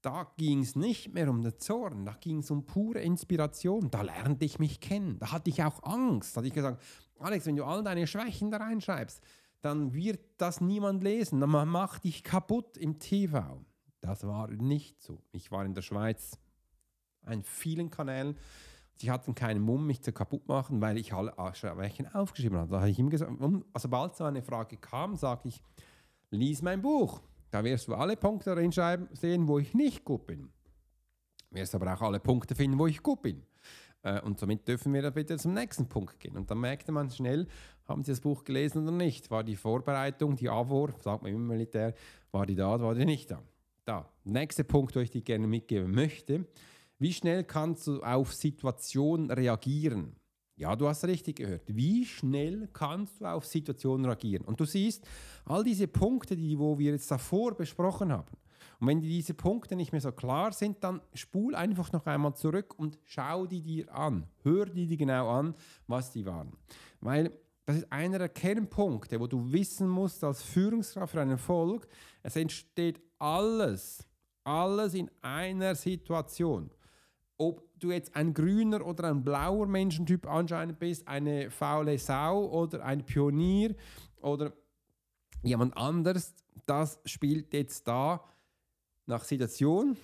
da 0.00 0.32
ging 0.36 0.60
es 0.60 0.74
nicht 0.74 1.14
mehr 1.14 1.30
um 1.30 1.42
den 1.42 1.58
Zorn, 1.58 2.04
da 2.04 2.12
ging 2.14 2.38
es 2.38 2.50
um 2.50 2.66
pure 2.66 3.00
Inspiration. 3.00 3.90
Da 3.90 4.02
lernte 4.02 4.44
ich 4.44 4.58
mich 4.58 4.80
kennen. 4.80 5.18
Da 5.20 5.30
hatte 5.30 5.50
ich 5.50 5.62
auch 5.62 5.82
Angst. 5.84 6.36
Da 6.36 6.40
hatte 6.40 6.48
ich 6.48 6.54
gesagt, 6.54 6.82
Alex, 7.20 7.46
wenn 7.46 7.56
du 7.56 7.64
all 7.64 7.84
deine 7.84 8.06
Schwächen 8.08 8.50
da 8.50 8.58
reinschreibst, 8.58 9.22
dann 9.62 9.94
wird 9.94 10.20
das 10.38 10.60
niemand 10.60 11.02
lesen. 11.02 11.38
Man 11.38 11.68
macht 11.68 12.04
dich 12.04 12.22
kaputt 12.22 12.76
im 12.76 12.98
TV. 12.98 13.64
Das 14.00 14.26
war 14.26 14.48
nicht 14.48 15.00
so. 15.00 15.22
Ich 15.30 15.50
war 15.50 15.64
in 15.64 15.74
der 15.74 15.82
Schweiz 15.82 16.38
an 17.24 17.44
vielen 17.44 17.90
Kanälen. 17.90 18.36
Sie 18.96 19.10
hatten 19.10 19.34
keinen 19.34 19.62
Mumm, 19.62 19.86
mich 19.86 20.02
zu 20.02 20.12
kaputt 20.12 20.46
machen, 20.48 20.80
weil 20.80 20.98
ich 20.98 21.12
alle 21.12 21.32
Schwächen 21.54 22.12
aufgeschrieben 22.12 22.58
habe. 22.58 22.70
Da 22.72 22.80
habe 22.80 22.90
ich 22.90 22.98
ihm 22.98 23.08
gesagt, 23.08 23.32
also 23.72 23.88
bald 23.88 24.16
so 24.16 24.24
eine 24.24 24.42
Frage 24.42 24.76
kam, 24.76 25.16
sage 25.16 25.48
ich, 25.48 25.62
lies 26.30 26.60
mein 26.62 26.82
Buch. 26.82 27.22
Da 27.50 27.62
wirst 27.64 27.86
du 27.86 27.94
alle 27.94 28.16
Punkte 28.16 28.50
darin 28.50 28.72
schreiben, 28.72 29.08
sehen, 29.12 29.46
wo 29.46 29.58
ich 29.58 29.74
nicht 29.74 30.04
gut 30.04 30.26
bin. 30.26 30.50
Du 31.50 31.56
wirst 31.56 31.74
aber 31.74 31.94
auch 31.94 32.02
alle 32.02 32.18
Punkte 32.18 32.54
finden, 32.54 32.78
wo 32.78 32.86
ich 32.86 33.02
gut 33.02 33.22
bin. 33.22 33.42
Äh, 34.02 34.20
und 34.22 34.38
somit 34.40 34.66
dürfen 34.66 34.92
wir 34.92 35.02
dann 35.02 35.14
bitte 35.14 35.36
zum 35.38 35.54
nächsten 35.54 35.88
Punkt 35.88 36.18
gehen. 36.18 36.36
Und 36.36 36.50
dann 36.50 36.58
merkte 36.58 36.92
man 36.92 37.10
schnell, 37.10 37.46
haben 37.86 38.04
Sie 38.04 38.12
das 38.12 38.20
Buch 38.20 38.44
gelesen 38.44 38.82
oder 38.82 38.96
nicht? 38.96 39.30
War 39.30 39.44
die 39.44 39.56
Vorbereitung, 39.56 40.36
die 40.36 40.48
AWOR, 40.48 40.90
sagt 41.00 41.22
man 41.22 41.32
im 41.32 41.46
Militär, 41.46 41.94
war 42.30 42.46
die 42.46 42.54
da 42.54 42.74
oder 42.74 42.84
war 42.84 42.94
die 42.94 43.04
nicht 43.04 43.30
da? 43.30 43.42
Da, 43.84 44.08
nächster 44.24 44.62
Punkt, 44.62 44.94
den 44.94 45.02
ich 45.02 45.10
dir 45.10 45.22
gerne 45.22 45.46
mitgeben 45.46 45.92
möchte. 45.92 46.46
Wie 46.98 47.12
schnell 47.12 47.44
kannst 47.44 47.86
du 47.86 48.00
auf 48.02 48.32
Situationen 48.32 49.30
reagieren? 49.30 50.14
Ja, 50.54 50.76
du 50.76 50.86
hast 50.86 51.04
richtig 51.04 51.36
gehört. 51.36 51.62
Wie 51.66 52.04
schnell 52.04 52.68
kannst 52.72 53.20
du 53.20 53.24
auf 53.24 53.44
Situationen 53.44 54.06
reagieren? 54.06 54.44
Und 54.44 54.60
du 54.60 54.64
siehst, 54.64 55.04
all 55.44 55.64
diese 55.64 55.88
Punkte, 55.88 56.36
die 56.36 56.58
wo 56.58 56.78
wir 56.78 56.92
jetzt 56.92 57.10
davor 57.10 57.56
besprochen 57.56 58.12
haben, 58.12 58.36
und 58.78 58.88
wenn 58.88 59.00
diese 59.00 59.34
Punkte 59.34 59.76
nicht 59.76 59.92
mehr 59.92 60.00
so 60.00 60.10
klar 60.10 60.52
sind, 60.52 60.82
dann 60.82 61.00
spul 61.14 61.54
einfach 61.54 61.92
noch 61.92 62.04
einmal 62.06 62.34
zurück 62.34 62.74
und 62.76 62.98
schau 63.04 63.46
die 63.46 63.62
dir 63.62 63.94
an. 63.94 64.26
Hör 64.42 64.66
die 64.66 64.88
dir 64.88 64.96
genau 64.96 65.30
an, 65.30 65.54
was 65.86 66.10
die 66.10 66.26
waren. 66.26 66.52
Weil 67.00 67.30
das 67.64 67.76
ist 67.76 67.92
einer 67.92 68.18
der 68.18 68.28
Kernpunkte, 68.28 69.20
wo 69.20 69.26
du 69.26 69.52
wissen 69.52 69.88
musst 69.88 70.24
als 70.24 70.42
Führungskraft 70.42 71.12
für 71.12 71.20
einen 71.20 71.32
Erfolg, 71.32 71.86
es 72.22 72.36
entsteht 72.36 73.00
alles, 73.18 74.06
alles 74.44 74.94
in 74.94 75.10
einer 75.20 75.74
Situation. 75.74 76.70
Ob 77.38 77.62
du 77.78 77.90
jetzt 77.90 78.14
ein 78.14 78.34
grüner 78.34 78.84
oder 78.84 79.08
ein 79.10 79.22
blauer 79.22 79.66
Menschentyp 79.66 80.26
anscheinend 80.26 80.78
bist, 80.78 81.06
eine 81.06 81.50
faule 81.50 81.98
Sau 81.98 82.46
oder 82.50 82.84
ein 82.84 83.04
Pionier 83.04 83.74
oder 84.20 84.52
jemand 85.42 85.76
anders, 85.76 86.34
das 86.66 87.00
spielt 87.04 87.52
jetzt 87.54 87.86
da 87.86 88.24
nach 89.06 89.24
Situation 89.24 89.96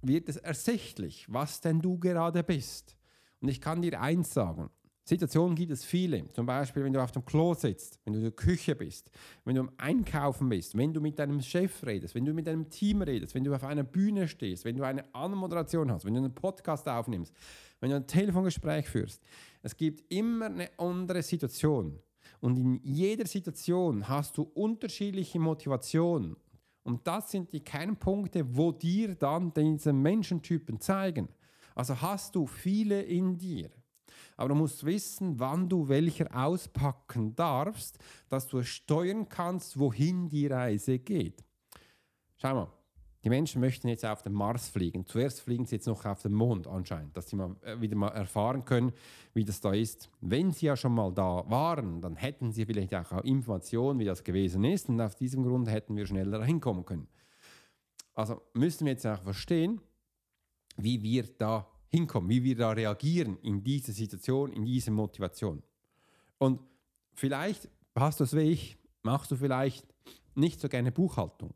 wird 0.00 0.28
es 0.28 0.36
ersichtlich, 0.36 1.26
was 1.28 1.60
denn 1.60 1.80
du 1.80 1.98
gerade 1.98 2.42
bist. 2.42 2.96
Und 3.40 3.48
ich 3.48 3.60
kann 3.60 3.82
dir 3.82 4.00
eins 4.00 4.32
sagen, 4.32 4.70
Situationen 5.04 5.56
gibt 5.56 5.72
es 5.72 5.84
viele. 5.84 6.30
Zum 6.30 6.46
Beispiel, 6.46 6.84
wenn 6.84 6.92
du 6.92 7.02
auf 7.02 7.10
dem 7.10 7.24
Klo 7.24 7.54
sitzt, 7.54 7.98
wenn 8.04 8.12
du 8.12 8.20
in 8.20 8.24
der 8.24 8.32
Küche 8.32 8.76
bist, 8.76 9.10
wenn 9.44 9.56
du 9.56 9.62
am 9.62 9.72
Einkaufen 9.76 10.48
bist, 10.48 10.76
wenn 10.76 10.94
du 10.94 11.00
mit 11.00 11.18
deinem 11.18 11.40
Chef 11.40 11.84
redest, 11.84 12.14
wenn 12.14 12.24
du 12.24 12.32
mit 12.32 12.46
deinem 12.46 12.70
Team 12.70 13.02
redest, 13.02 13.34
wenn 13.34 13.42
du 13.42 13.52
auf 13.52 13.64
einer 13.64 13.82
Bühne 13.82 14.28
stehst, 14.28 14.64
wenn 14.64 14.76
du 14.76 14.84
eine 14.84 15.12
Anmoderation 15.12 15.90
hast, 15.90 16.04
wenn 16.04 16.14
du 16.14 16.20
einen 16.20 16.34
Podcast 16.34 16.88
aufnimmst, 16.88 17.34
wenn 17.80 17.90
du 17.90 17.96
ein 17.96 18.06
Telefongespräch 18.06 18.88
führst. 18.88 19.20
Es 19.62 19.76
gibt 19.76 20.04
immer 20.12 20.46
eine 20.46 20.70
andere 20.78 21.22
Situation. 21.22 21.98
Und 22.40 22.56
in 22.56 22.80
jeder 22.84 23.26
Situation 23.26 24.08
hast 24.08 24.38
du 24.38 24.42
unterschiedliche 24.42 25.40
Motivationen 25.40 26.36
und 26.84 27.06
das 27.06 27.30
sind 27.30 27.52
die 27.52 27.60
Kernpunkte, 27.60 28.56
wo 28.56 28.72
dir 28.72 29.14
dann 29.14 29.52
diese 29.54 29.92
Menschentypen 29.92 30.80
zeigen. 30.80 31.28
Also 31.74 32.00
hast 32.00 32.34
du 32.34 32.46
viele 32.46 33.02
in 33.02 33.38
dir. 33.38 33.70
Aber 34.36 34.50
du 34.50 34.54
musst 34.54 34.84
wissen, 34.84 35.38
wann 35.38 35.68
du 35.68 35.88
welcher 35.88 36.28
auspacken 36.34 37.34
darfst, 37.34 37.98
dass 38.28 38.46
du 38.46 38.62
steuern 38.62 39.28
kannst, 39.28 39.78
wohin 39.78 40.28
die 40.28 40.46
Reise 40.46 40.98
geht. 40.98 41.44
Schau 42.36 42.54
mal, 42.54 42.72
die 43.24 43.28
Menschen 43.28 43.60
möchten 43.60 43.86
jetzt 43.86 44.04
auf 44.04 44.22
den 44.22 44.32
Mars 44.32 44.68
fliegen. 44.68 45.06
Zuerst 45.06 45.42
fliegen 45.42 45.64
sie 45.64 45.76
jetzt 45.76 45.86
noch 45.86 46.04
auf 46.04 46.22
den 46.22 46.32
Mond 46.32 46.66
anscheinend, 46.66 47.16
dass 47.16 47.28
sie 47.28 47.36
mal, 47.36 47.54
äh, 47.62 47.80
wieder 47.80 47.94
mal 47.94 48.08
erfahren 48.08 48.64
können, 48.64 48.92
wie 49.32 49.44
das 49.44 49.60
da 49.60 49.72
ist. 49.72 50.10
Wenn 50.20 50.50
sie 50.50 50.66
ja 50.66 50.76
schon 50.76 50.94
mal 50.94 51.12
da 51.12 51.44
waren, 51.48 52.00
dann 52.00 52.16
hätten 52.16 52.50
sie 52.50 52.66
vielleicht 52.66 52.94
auch 52.94 53.22
Informationen, 53.22 54.00
wie 54.00 54.04
das 54.04 54.24
gewesen 54.24 54.64
ist. 54.64 54.88
Und 54.88 55.00
aus 55.00 55.14
diesem 55.14 55.44
Grund 55.44 55.70
hätten 55.70 55.94
wir 55.96 56.06
schneller 56.06 56.44
hinkommen 56.44 56.84
können. 56.84 57.06
Also 58.14 58.42
müssen 58.54 58.86
wir 58.86 58.92
jetzt 58.92 59.06
auch 59.06 59.22
verstehen, 59.22 59.80
wie 60.76 61.02
wir 61.02 61.24
da 61.38 61.66
hinkommen, 61.92 62.30
wie 62.30 62.42
wir 62.42 62.56
da 62.56 62.70
reagieren 62.70 63.38
in 63.42 63.62
dieser 63.62 63.92
Situation, 63.92 64.52
in 64.52 64.64
dieser 64.64 64.90
Motivation. 64.90 65.62
Und 66.38 66.60
vielleicht 67.14 67.68
hast 67.94 68.20
du 68.20 68.24
es 68.24 68.34
wie 68.34 68.50
ich, 68.50 68.78
machst 69.02 69.30
du 69.30 69.36
vielleicht 69.36 69.86
nicht 70.34 70.60
so 70.60 70.68
gerne 70.68 70.90
Buchhaltung. 70.90 71.54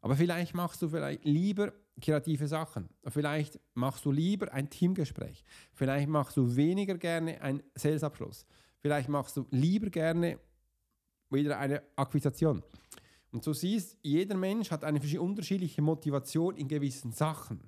Aber 0.00 0.16
vielleicht 0.16 0.54
machst 0.54 0.82
du 0.82 0.88
vielleicht 0.88 1.24
lieber 1.24 1.72
kreative 2.00 2.48
Sachen. 2.48 2.88
Vielleicht 3.06 3.60
machst 3.74 4.04
du 4.04 4.10
lieber 4.10 4.52
ein 4.52 4.70
Teamgespräch. 4.70 5.44
Vielleicht 5.72 6.08
machst 6.08 6.36
du 6.36 6.56
weniger 6.56 6.96
gerne 6.96 7.40
einen 7.40 7.62
Salesabschluss. 7.74 8.46
Vielleicht 8.78 9.08
machst 9.08 9.36
du 9.36 9.46
lieber 9.50 9.90
gerne 9.90 10.38
wieder 11.28 11.58
eine 11.58 11.82
Akquisition. 11.96 12.62
Und 13.30 13.44
so 13.44 13.52
siehst, 13.52 13.98
jeder 14.02 14.36
Mensch 14.36 14.70
hat 14.70 14.82
eine 14.82 15.00
unterschiedliche 15.20 15.82
Motivation 15.82 16.56
in 16.56 16.66
gewissen 16.66 17.12
Sachen. 17.12 17.60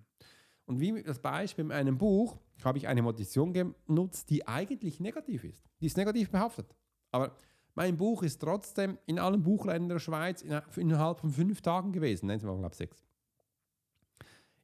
Und 0.66 0.80
wie 0.80 1.02
das 1.02 1.18
Beispiel 1.18 1.64
in 1.64 1.72
einem 1.72 1.98
Buch 1.98 2.38
habe 2.64 2.78
ich 2.78 2.88
eine 2.88 3.02
Motivation 3.02 3.52
genutzt, 3.52 4.30
die 4.30 4.46
eigentlich 4.46 5.00
negativ 5.00 5.44
ist. 5.44 5.64
Die 5.80 5.86
ist 5.86 5.96
negativ 5.96 6.30
behaftet. 6.30 6.74
Aber 7.10 7.36
mein 7.74 7.96
Buch 7.96 8.22
ist 8.22 8.40
trotzdem 8.40 8.98
in 9.06 9.18
allen 9.18 9.42
Buchländern 9.42 9.88
der 9.88 9.98
Schweiz 9.98 10.42
innerhalb 10.76 11.18
von 11.18 11.30
fünf 11.30 11.62
Tagen 11.62 11.92
gewesen. 11.92 12.26
Nein, 12.26 12.36
es 12.36 12.44
waren, 12.44 12.58
glaube 12.58 12.74
sechs. 12.74 13.04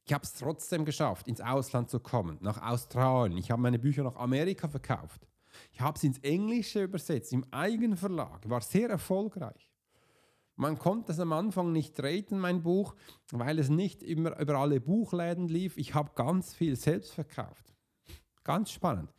Ich 0.05 0.13
habe 0.13 0.23
es 0.23 0.33
trotzdem 0.33 0.85
geschafft, 0.85 1.27
ins 1.27 1.41
Ausland 1.41 1.89
zu 1.89 1.99
kommen, 1.99 2.37
nach 2.41 2.61
Australien. 2.61 3.37
Ich 3.37 3.51
habe 3.51 3.61
meine 3.61 3.77
Bücher 3.77 4.03
nach 4.03 4.15
Amerika 4.15 4.67
verkauft. 4.67 5.27
Ich 5.71 5.81
habe 5.81 5.97
es 5.97 6.03
ins 6.03 6.17
Englische 6.19 6.83
übersetzt, 6.83 7.33
im 7.33 7.45
eigenen 7.51 7.97
Verlag, 7.97 8.49
war 8.49 8.61
sehr 8.61 8.89
erfolgreich. 8.89 9.68
Man 10.59 10.77
konnte 10.77 11.13
es 11.13 11.21
am 11.21 11.31
Anfang 11.31 11.71
nicht 11.71 11.95
treten, 11.95 12.37
mein 12.37 12.61
Buch, 12.61 12.93
weil 13.31 13.59
es 13.59 13.69
nicht 13.69 14.03
immer 14.03 14.37
über 14.41 14.55
alle 14.55 14.81
Buchläden 14.81 15.47
lief. 15.47 15.77
Ich 15.77 15.93
habe 15.93 16.11
ganz 16.15 16.53
viel 16.53 16.75
selbst 16.75 17.13
verkauft. 17.13 17.73
Ganz 18.43 18.69
spannend. 18.69 19.09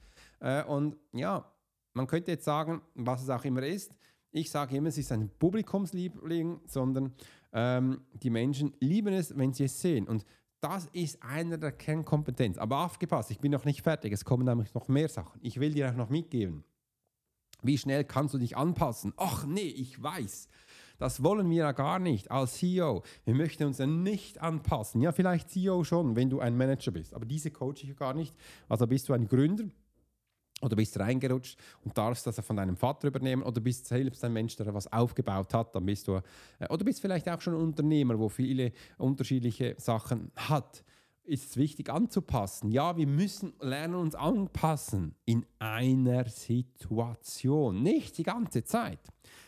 Äh, 0.40 0.62
und 0.64 0.98
ja, 1.14 1.50
man 1.94 2.06
könnte 2.06 2.32
jetzt 2.32 2.44
sagen, 2.44 2.82
was 2.94 3.22
es 3.22 3.30
auch 3.30 3.42
immer 3.46 3.62
ist. 3.62 3.96
Ich 4.32 4.50
sage 4.50 4.76
immer, 4.76 4.88
es 4.88 4.98
ist 4.98 5.12
ein 5.12 5.30
Publikumsliebling, 5.38 6.60
sondern 6.66 7.14
ähm, 7.54 8.02
die 8.12 8.28
Menschen 8.28 8.74
lieben 8.80 9.14
es, 9.14 9.34
wenn 9.34 9.54
sie 9.54 9.64
es 9.64 9.80
sehen. 9.80 10.08
Und 10.08 10.26
das 10.60 10.88
ist 10.92 11.22
einer 11.22 11.56
der 11.56 11.72
Kernkompetenzen. 11.72 12.60
Aber 12.60 12.84
aufgepasst, 12.84 13.30
ich 13.30 13.38
bin 13.38 13.52
noch 13.52 13.64
nicht 13.64 13.80
fertig. 13.80 14.12
Es 14.12 14.26
kommen 14.26 14.44
nämlich 14.44 14.74
noch 14.74 14.88
mehr 14.88 15.08
Sachen. 15.08 15.40
Ich 15.42 15.58
will 15.58 15.72
dir 15.72 15.88
auch 15.88 15.96
noch 15.96 16.10
mitgeben. 16.10 16.64
Wie 17.62 17.78
schnell 17.78 18.04
kannst 18.04 18.34
du 18.34 18.38
dich 18.38 18.58
anpassen? 18.58 19.14
Ach 19.16 19.46
nee, 19.46 19.60
ich 19.62 20.02
weiß. 20.02 20.48
Das 21.00 21.22
wollen 21.22 21.48
wir 21.48 21.56
ja 21.56 21.72
gar 21.72 21.98
nicht 21.98 22.30
als 22.30 22.58
CEO. 22.58 23.02
Wir 23.24 23.34
möchten 23.34 23.64
uns 23.64 23.78
ja 23.78 23.86
nicht 23.86 24.38
anpassen. 24.42 25.00
Ja, 25.00 25.12
vielleicht 25.12 25.48
CEO 25.48 25.82
schon, 25.82 26.14
wenn 26.14 26.28
du 26.28 26.40
ein 26.40 26.58
Manager 26.58 26.90
bist. 26.90 27.14
Aber 27.14 27.24
diese 27.24 27.50
coache 27.50 27.84
ich 27.84 27.96
gar 27.96 28.12
nicht. 28.12 28.36
Also 28.68 28.86
bist 28.86 29.08
du 29.08 29.14
ein 29.14 29.26
Gründer 29.26 29.64
oder 30.60 30.76
bist 30.76 31.00
reingerutscht 31.00 31.58
und 31.86 31.96
darfst 31.96 32.26
das 32.26 32.38
von 32.40 32.54
deinem 32.54 32.76
Vater 32.76 33.08
übernehmen 33.08 33.42
oder 33.42 33.62
bist 33.62 33.86
selbst 33.86 34.22
ein 34.24 34.34
Mensch, 34.34 34.56
der 34.56 34.74
was 34.74 34.92
aufgebaut 34.92 35.54
hat, 35.54 35.74
dann 35.74 35.86
bist 35.86 36.06
du, 36.06 36.20
äh, 36.58 36.68
oder 36.68 36.84
bist 36.84 37.00
vielleicht 37.00 37.30
auch 37.30 37.40
schon 37.40 37.54
ein 37.54 37.62
Unternehmer, 37.62 38.18
wo 38.18 38.28
viele 38.28 38.72
unterschiedliche 38.98 39.76
Sachen 39.78 40.30
hat. 40.36 40.84
Ist 41.30 41.50
es 41.50 41.56
wichtig 41.56 41.90
anzupassen? 41.90 42.72
Ja, 42.72 42.96
wir 42.96 43.06
müssen 43.06 43.52
lernen 43.60 43.94
uns 43.94 44.16
anpassen 44.16 45.14
in 45.26 45.46
einer 45.60 46.28
Situation, 46.28 47.84
nicht 47.84 48.18
die 48.18 48.24
ganze 48.24 48.64
Zeit. 48.64 48.98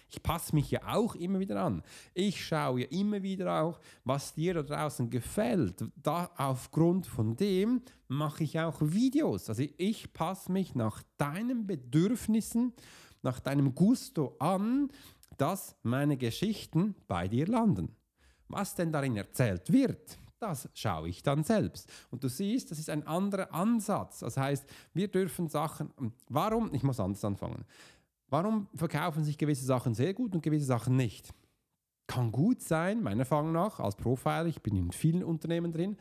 Ich 0.09 0.23
passe 0.23 0.55
mich 0.55 0.71
ja 0.71 0.95
auch 0.95 1.17
immer 1.17 1.41
wieder 1.41 1.61
an. 1.61 1.83
Ich 2.15 2.47
schaue 2.47 2.83
ja 2.83 2.87
immer 2.91 3.25
wieder 3.25 3.63
auch, 3.63 3.81
was 4.05 4.33
dir 4.33 4.55
da 4.55 4.63
draußen 4.63 5.11
gefällt. 5.11 5.85
Da 5.97 6.31
aufgrund 6.37 7.09
von 7.09 7.35
dem 7.35 7.83
mache 8.07 8.45
ich 8.45 8.61
auch 8.61 8.81
Videos. 8.81 9.49
Also 9.49 9.65
ich 9.77 10.13
passe 10.13 10.53
mich 10.53 10.77
nach 10.77 11.03
deinen 11.19 11.67
Bedürfnissen, 11.67 12.75
nach 13.23 13.41
deinem 13.41 13.75
Gusto 13.75 14.37
an, 14.39 14.89
dass 15.37 15.75
meine 15.83 16.17
Geschichten 16.17 16.95
bei 17.09 17.27
dir 17.27 17.49
landen. 17.49 17.97
Was 18.47 18.77
denn 18.77 18.93
darin 18.93 19.17
erzählt 19.17 19.73
wird, 19.73 20.22
das 20.43 20.69
schaue 20.75 21.09
ich 21.09 21.23
dann 21.23 21.45
selbst. 21.45 21.91
Und 22.11 22.25
du 22.25 22.29
siehst, 22.29 22.71
das 22.71 22.79
ist 22.79 22.91
ein 22.91 23.07
anderer 23.07 23.55
Ansatz. 23.55 24.21
Das 24.21 24.37
heißt, 24.37 24.65
wir 24.93 25.09
dürfen 25.09 25.49
Sachen, 25.49 25.91
warum, 26.29 26.75
ich 26.75 26.83
muss 26.83 27.01
anders 27.01 27.25
anfangen, 27.25 27.65
Warum 28.33 28.67
verkaufen 28.75 29.25
sich 29.25 29.37
gewisse 29.37 29.67
Sachen 29.67 29.93
sehr 29.93 30.15
gut 30.15 30.35
und 30.35 30.43
gewisse 30.43 30.65
Sachen 30.65 30.97
nicht? 30.97 31.35
Kann 32.07 32.33
gut 32.33 32.63
sein, 32.63 33.03
meiner 33.03 33.21
Erfahrung 33.21 33.53
nach, 33.53 33.79
als 33.79 33.95
Profiler, 33.95 34.47
ich 34.47 34.63
bin 34.63 34.75
in 34.75 34.91
vielen 34.91 35.23
Unternehmen 35.23 35.71
drin, 35.71 35.99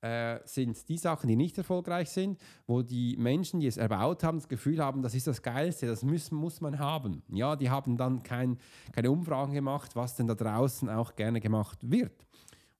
äh, 0.00 0.38
sind 0.44 0.88
die 0.88 0.96
Sachen, 0.96 1.26
die 1.26 1.34
nicht 1.34 1.58
erfolgreich 1.58 2.10
sind, 2.10 2.38
wo 2.68 2.82
die 2.82 3.16
Menschen, 3.16 3.58
die 3.58 3.66
es 3.66 3.78
erbaut 3.78 4.22
haben, 4.22 4.38
das 4.38 4.46
Gefühl 4.46 4.78
haben, 4.78 5.02
das 5.02 5.16
ist 5.16 5.26
das 5.26 5.42
Geilste, 5.42 5.88
das 5.88 6.04
müssen, 6.04 6.36
muss 6.36 6.60
man 6.60 6.78
haben. 6.78 7.24
Ja, 7.28 7.56
die 7.56 7.68
haben 7.68 7.96
dann 7.96 8.22
kein, 8.22 8.58
keine 8.92 9.10
Umfragen 9.10 9.52
gemacht, 9.52 9.96
was 9.96 10.14
denn 10.14 10.28
da 10.28 10.36
draußen 10.36 10.88
auch 10.88 11.16
gerne 11.16 11.40
gemacht 11.40 11.78
wird. 11.82 12.28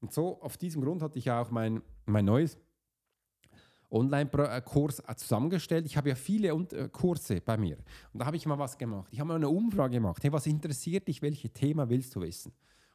Und 0.02 0.12
so, 0.12 0.40
auf 0.42 0.58
diesem 0.58 0.82
Grund 0.82 1.00
hatte 1.00 1.18
ich 1.18 1.30
auch 1.30 1.50
mein, 1.50 1.80
mein 2.06 2.24
neues 2.24 2.58
Online-Kurs 3.88 4.98
äh, 4.98 5.14
zusammengestellt. 5.14 5.86
Ich 5.86 5.96
habe 5.96 6.08
ja 6.08 6.14
viele 6.16 6.48
äh, 6.48 6.88
Kurse 6.88 7.40
bei 7.40 7.56
mir. 7.56 7.78
Und 8.12 8.20
da 8.20 8.26
habe 8.26 8.36
ich 8.36 8.44
mal 8.44 8.58
was 8.58 8.76
gemacht. 8.76 9.08
Ich 9.12 9.20
habe 9.20 9.28
mal 9.28 9.36
eine 9.36 9.48
Umfrage 9.48 9.94
gemacht. 9.94 10.22
Hey, 10.24 10.32
was 10.32 10.46
interessiert 10.46 11.06
dich? 11.06 11.22
Welches 11.22 11.52
Thema 11.52 11.88
willst 11.88 12.14
du 12.16 12.20
wissen? 12.20 12.52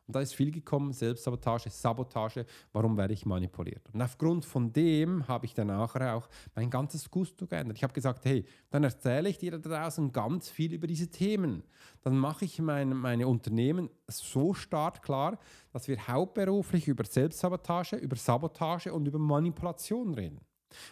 Und 0.07 0.15
da 0.15 0.21
ist 0.21 0.33
viel 0.33 0.51
gekommen, 0.51 0.93
Selbstsabotage, 0.93 1.69
Sabotage, 1.69 2.45
warum 2.71 2.95
werde 2.95 3.13
ich 3.13 3.25
manipuliert? 3.25 3.81
Und 3.93 4.01
aufgrund 4.01 4.45
von 4.45 4.71
dem 4.71 5.27
habe 5.27 5.45
ich 5.45 5.53
dann 5.53 5.67
nachher 5.67 6.15
auch 6.15 6.29
mein 6.55 6.69
ganzes 6.69 7.11
Gusto 7.11 7.45
geändert. 7.45 7.75
Ich 7.75 7.83
habe 7.83 7.93
gesagt, 7.93 8.23
hey, 8.23 8.45
dann 8.69 8.85
erzähle 8.85 9.27
ich 9.27 9.37
dir 9.37 9.51
da 9.51 9.57
draußen 9.57 10.13
ganz 10.13 10.49
viel 10.49 10.73
über 10.73 10.87
diese 10.87 11.09
Themen. 11.09 11.61
Dann 12.03 12.17
mache 12.17 12.45
ich 12.45 12.59
mein, 12.59 12.89
meine 12.95 13.27
Unternehmen 13.27 13.89
so 14.07 14.53
stark 14.53 15.03
klar, 15.03 15.37
dass 15.73 15.89
wir 15.89 16.07
hauptberuflich 16.07 16.87
über 16.87 17.03
Selbstsabotage, 17.03 17.97
über 17.97 18.15
Sabotage 18.15 18.93
und 18.93 19.07
über 19.07 19.19
Manipulation 19.19 20.13
reden. 20.13 20.39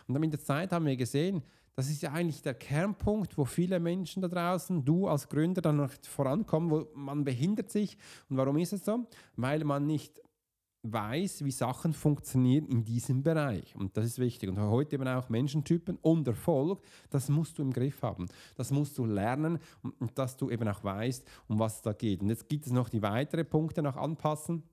Und 0.07 0.13
dann 0.13 0.21
mit 0.21 0.33
der 0.33 0.41
Zeit 0.41 0.73
haben 0.73 0.85
wir 0.85 0.97
gesehen, 0.97 1.41
das 1.75 1.89
ist 1.89 2.01
ja 2.01 2.13
eigentlich 2.13 2.41
der 2.41 2.53
Kernpunkt, 2.53 3.37
wo 3.37 3.43
viele 3.43 3.79
Menschen 3.81 4.21
da 4.21 4.29
draußen, 4.29 4.85
du 4.85 5.07
als 5.07 5.27
Gründer, 5.27 5.61
dann 5.61 5.77
noch 5.77 5.91
vorankommen, 6.03 6.71
wo 6.71 6.87
man 6.95 7.25
behindert 7.25 7.69
sich. 7.69 7.97
Und 8.29 8.37
warum 8.37 8.57
ist 8.57 8.71
es 8.71 8.85
so? 8.85 9.05
Weil 9.35 9.63
man 9.65 9.85
nicht 9.85 10.21
weiß, 10.83 11.43
wie 11.43 11.51
Sachen 11.51 11.93
funktionieren 11.93 12.67
in 12.67 12.85
diesem 12.85 13.23
Bereich. 13.23 13.75
Und 13.75 13.97
das 13.97 14.05
ist 14.05 14.19
wichtig. 14.19 14.49
Und 14.49 14.59
heute 14.59 14.95
eben 14.95 15.07
auch 15.07 15.29
Menschentypen 15.29 15.97
und 16.01 16.27
Erfolg, 16.27 16.81
das 17.09 17.27
musst 17.27 17.57
du 17.57 17.63
im 17.63 17.73
Griff 17.73 18.01
haben. 18.03 18.27
Das 18.55 18.71
musst 18.71 18.97
du 18.97 19.05
lernen 19.05 19.59
und, 19.99 20.17
dass 20.17 20.37
du 20.37 20.49
eben 20.49 20.67
auch 20.69 20.83
weißt, 20.83 21.27
um 21.47 21.59
was 21.59 21.77
es 21.77 21.81
da 21.81 21.91
geht. 21.91 22.21
Und 22.21 22.29
jetzt 22.29 22.47
gibt 22.47 22.67
es 22.67 22.71
noch 22.71 22.87
die 22.87 23.01
weiteren 23.01 23.49
Punkte 23.49 23.81
nach 23.81 23.97
Anpassen. 23.97 24.63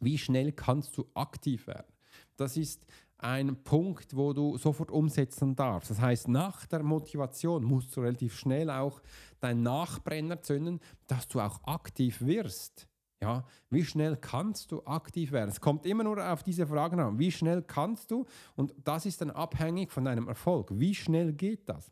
Wie 0.00 0.18
schnell 0.18 0.52
kannst 0.52 0.98
du 0.98 1.06
aktiv 1.14 1.66
werden? 1.66 1.92
Das 2.36 2.56
ist 2.56 2.84
ein 3.24 3.56
Punkt, 3.64 4.14
wo 4.14 4.34
du 4.34 4.58
sofort 4.58 4.90
umsetzen 4.90 5.56
darfst. 5.56 5.90
Das 5.90 6.00
heißt, 6.00 6.28
nach 6.28 6.66
der 6.66 6.82
Motivation 6.82 7.64
musst 7.64 7.96
du 7.96 8.02
relativ 8.02 8.36
schnell 8.36 8.68
auch 8.68 9.00
deinen 9.40 9.62
Nachbrenner 9.62 10.42
zünden, 10.42 10.78
dass 11.06 11.26
du 11.26 11.40
auch 11.40 11.64
aktiv 11.64 12.20
wirst. 12.20 12.86
Ja, 13.22 13.42
wie 13.70 13.82
schnell 13.82 14.18
kannst 14.18 14.70
du 14.70 14.84
aktiv 14.84 15.32
werden? 15.32 15.48
Es 15.48 15.58
kommt 15.58 15.86
immer 15.86 16.04
nur 16.04 16.22
auf 16.30 16.42
diese 16.42 16.66
Fragen 16.66 17.00
an. 17.00 17.18
Wie 17.18 17.32
schnell 17.32 17.62
kannst 17.62 18.10
du? 18.10 18.26
Und 18.56 18.74
das 18.84 19.06
ist 19.06 19.22
dann 19.22 19.30
abhängig 19.30 19.90
von 19.90 20.04
deinem 20.04 20.28
Erfolg. 20.28 20.68
Wie 20.72 20.94
schnell 20.94 21.32
geht 21.32 21.66
das? 21.66 21.90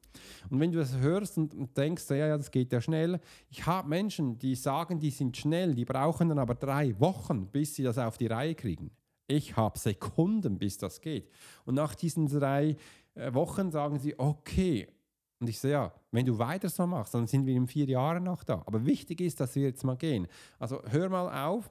Und 0.51 0.61
wenn 0.61 0.71
du 0.71 0.79
das 0.79 0.99
hörst 0.99 1.39
und 1.39 1.75
denkst, 1.75 2.11
ja, 2.11 2.17
ja, 2.17 2.37
das 2.37 2.51
geht 2.51 2.71
ja 2.71 2.83
schnell. 2.83 3.19
Ich 3.49 3.65
habe 3.65 3.89
Menschen, 3.89 4.39
die 4.39 4.55
sagen, 4.55 5.01
die 5.01 5.11
sind 5.11 5.35
schnell, 5.35 5.75
die 5.75 5.87
brauchen 5.87 6.29
dann 6.29 6.39
aber 6.39 6.55
drei 6.55 7.01
Wochen, 7.01 7.47
bis 7.47 7.75
sie 7.77 7.83
das 7.83 7.97
auf 7.97 8.19
die 8.19 8.27
Reihe 8.27 8.55
kriegen. 8.55 8.91
Ich 9.33 9.57
habe 9.57 9.79
Sekunden, 9.79 10.59
bis 10.59 10.77
das 10.77 11.01
geht. 11.01 11.31
Und 11.65 11.77
nach 11.77 11.95
diesen 11.95 12.29
drei 12.29 12.77
äh, 13.15 13.33
Wochen 13.33 13.71
sagen 13.71 13.99
sie, 13.99 14.19
okay. 14.19 14.89
Und 15.41 15.49
ich 15.49 15.59
sage, 15.59 15.73
ja, 15.73 15.93
wenn 16.11 16.27
du 16.27 16.39
weiter 16.39 16.69
so 16.69 16.87
machst, 16.87 17.15
dann 17.15 17.27
sind 17.27 17.47
wir 17.47 17.57
in 17.57 17.67
vier 17.67 17.87
Jahren 17.87 18.25
noch 18.25 18.45
da. 18.45 18.63
Aber 18.67 18.85
wichtig 18.85 19.23
ist, 19.23 19.41
dass 19.41 19.55
wir 19.55 19.63
jetzt 19.63 19.85
mal 19.85 19.97
gehen. 19.97 20.29
Also 20.59 20.83
hör 20.85 21.09
mal 21.09 21.47
auf, 21.47 21.71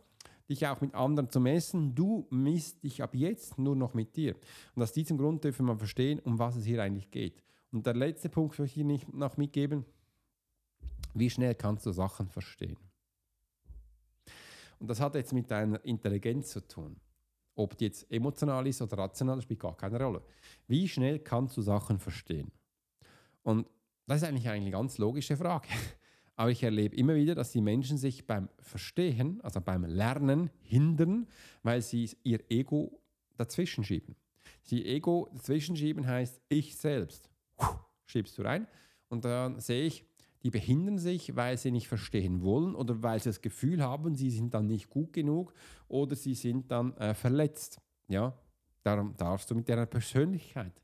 dich 0.50 0.66
auch 0.66 0.82
mit 0.82 0.96
anderen 0.96 1.30
zu 1.30 1.40
messen. 1.40 1.94
Du 1.94 2.26
misst 2.32 2.84
dich 2.84 3.04
ab 3.04 3.14
jetzt 3.14 3.60
nur 3.60 3.76
noch 3.76 3.94
mit 3.94 4.16
dir. 4.16 4.36
Und 4.76 4.82
aus 4.82 4.92
diesem 4.92 5.20
Grund 5.20 5.44
dürfen 5.44 5.68
wir 5.68 5.78
verstehen, 5.78 6.20
um 6.20 6.40
was 6.40 6.56
es 6.56 6.66
hier 6.66 6.82
eigentlich 6.82 7.12
geht. 7.12 7.44
Und 7.72 7.86
der 7.86 7.94
letzte 7.94 8.30
Punkt 8.30 8.58
möchte 8.58 8.80
ich 8.80 8.86
nicht 8.86 9.14
noch 9.14 9.38
mitgeben. 9.38 9.86
Wie 11.14 11.30
schnell 11.30 11.54
kannst 11.54 11.86
du 11.86 11.92
Sachen 11.92 12.28
verstehen? 12.28 12.78
Und 14.80 14.88
das 14.88 15.00
hat 15.00 15.14
jetzt 15.14 15.32
mit 15.32 15.52
deiner 15.52 15.86
Intelligenz 15.86 16.50
zu 16.50 16.68
tun. 16.68 17.00
Ob 17.56 17.78
die 17.78 17.86
jetzt 17.86 18.10
emotional 18.12 18.66
ist 18.68 18.82
oder 18.82 18.98
rational, 18.98 19.42
spielt 19.42 19.60
gar 19.60 19.76
keine 19.76 20.02
Rolle. 20.02 20.22
Wie 20.68 20.88
schnell 20.88 21.20
kannst 21.20 21.58
du 21.58 21.62
Sachen 21.62 22.00
verstehen? 22.00 22.52
Und 23.44 23.68
das 24.08 24.22
ist 24.22 24.28
eigentlich 24.28 24.50
eine 24.50 24.72
ganz 24.72 24.98
logische 24.98 25.38
Frage. 25.38 25.68
Aber 26.36 26.50
ich 26.50 26.64
erlebe 26.64 26.96
immer 26.96 27.16
wieder, 27.16 27.36
dass 27.36 27.52
die 27.52 27.62
Menschen 27.62 27.98
sich 27.98 28.26
beim 28.26 28.50
Verstehen, 28.60 29.40
also 29.42 29.62
beim 29.62 29.86
Lernen, 29.86 30.50
hindern, 30.62 31.28
weil 31.62 31.82
sie 31.82 32.10
ihr 32.24 32.40
Ego 32.50 33.00
dazwischen 33.38 33.84
schieben. 33.84 34.16
Sie 34.64 34.86
Ego 34.86 35.30
dazwischen 35.34 35.76
schieben 35.76 36.08
heißt 36.08 36.42
ich 36.50 36.76
selbst. 36.78 37.30
Schiebst 38.06 38.38
du 38.38 38.42
rein 38.44 38.68
und 39.10 39.26
dann 39.26 39.60
sehe 39.60 39.86
ich, 39.86 40.06
die 40.44 40.50
behindern 40.50 40.98
sich, 40.98 41.36
weil 41.36 41.58
sie 41.58 41.72
nicht 41.72 41.88
verstehen 41.88 42.42
wollen 42.42 42.76
oder 42.76 43.02
weil 43.04 43.20
sie 43.20 43.30
das 43.30 43.42
Gefühl 43.42 43.82
haben, 43.82 44.16
sie 44.16 44.32
sind 44.32 44.54
dann 44.54 44.68
nicht 44.68 44.90
gut 44.90 45.14
genug 45.14 45.54
oder 45.88 46.16
sie 46.16 46.34
sind 46.34 46.72
dann 46.72 46.96
äh, 46.98 47.14
verletzt. 47.14 47.80
Ja, 48.08 48.34
darum 48.84 49.16
darfst 49.18 49.52
du 49.52 49.56
mit 49.56 49.70
deiner 49.70 49.86
Persönlichkeit 49.86 50.82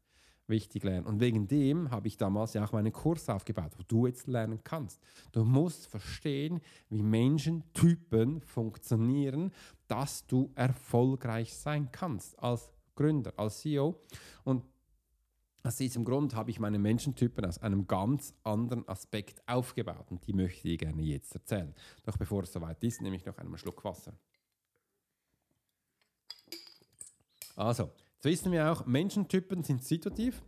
wichtig 0.47 0.83
lernen. 0.83 1.05
Und 1.05 1.19
wegen 1.19 1.47
dem 1.47 1.91
habe 1.91 2.07
ich 2.07 2.17
damals 2.17 2.53
ja 2.53 2.63
auch 2.63 2.71
meinen 2.71 2.93
Kurs 2.93 3.29
aufgebaut, 3.29 3.73
wo 3.77 3.83
du 3.87 4.07
jetzt 4.07 4.27
lernen 4.27 4.61
kannst. 4.63 5.01
Du 5.31 5.43
musst 5.43 5.87
verstehen, 5.87 6.61
wie 6.89 7.03
Menschentypen 7.03 8.41
funktionieren, 8.41 9.51
dass 9.87 10.25
du 10.25 10.51
erfolgreich 10.55 11.53
sein 11.53 11.89
kannst 11.91 12.39
als 12.39 12.71
Gründer, 12.95 13.33
als 13.37 13.59
CEO. 13.59 13.99
Und 14.43 14.63
aus 15.67 15.75
diesem 15.75 16.05
Grund 16.05 16.33
habe 16.33 16.49
ich 16.49 16.59
meine 16.59 16.79
Menschentypen 16.79 17.45
aus 17.45 17.61
einem 17.61 17.87
ganz 17.87 18.33
anderen 18.43 18.87
Aspekt 18.87 19.41
aufgebaut 19.47 20.05
und 20.09 20.25
die 20.25 20.31
möchte 20.31 20.69
ich 20.69 20.79
gerne 20.79 21.01
jetzt 21.01 21.35
erzählen. 21.35 21.75
Doch 22.05 22.17
bevor 22.17 22.43
es 22.43 22.53
soweit 22.53 22.81
ist, 22.83 23.01
nehme 23.01 23.17
ich 23.17 23.25
noch 23.25 23.37
einen 23.37 23.57
Schluck 23.57 23.83
Wasser. 23.83 24.13
Also, 27.57 27.91
jetzt 28.15 28.25
wissen 28.25 28.51
wir 28.53 28.71
auch, 28.71 28.85
Menschentypen 28.85 29.63
sind 29.63 29.83
situativ. 29.83 30.41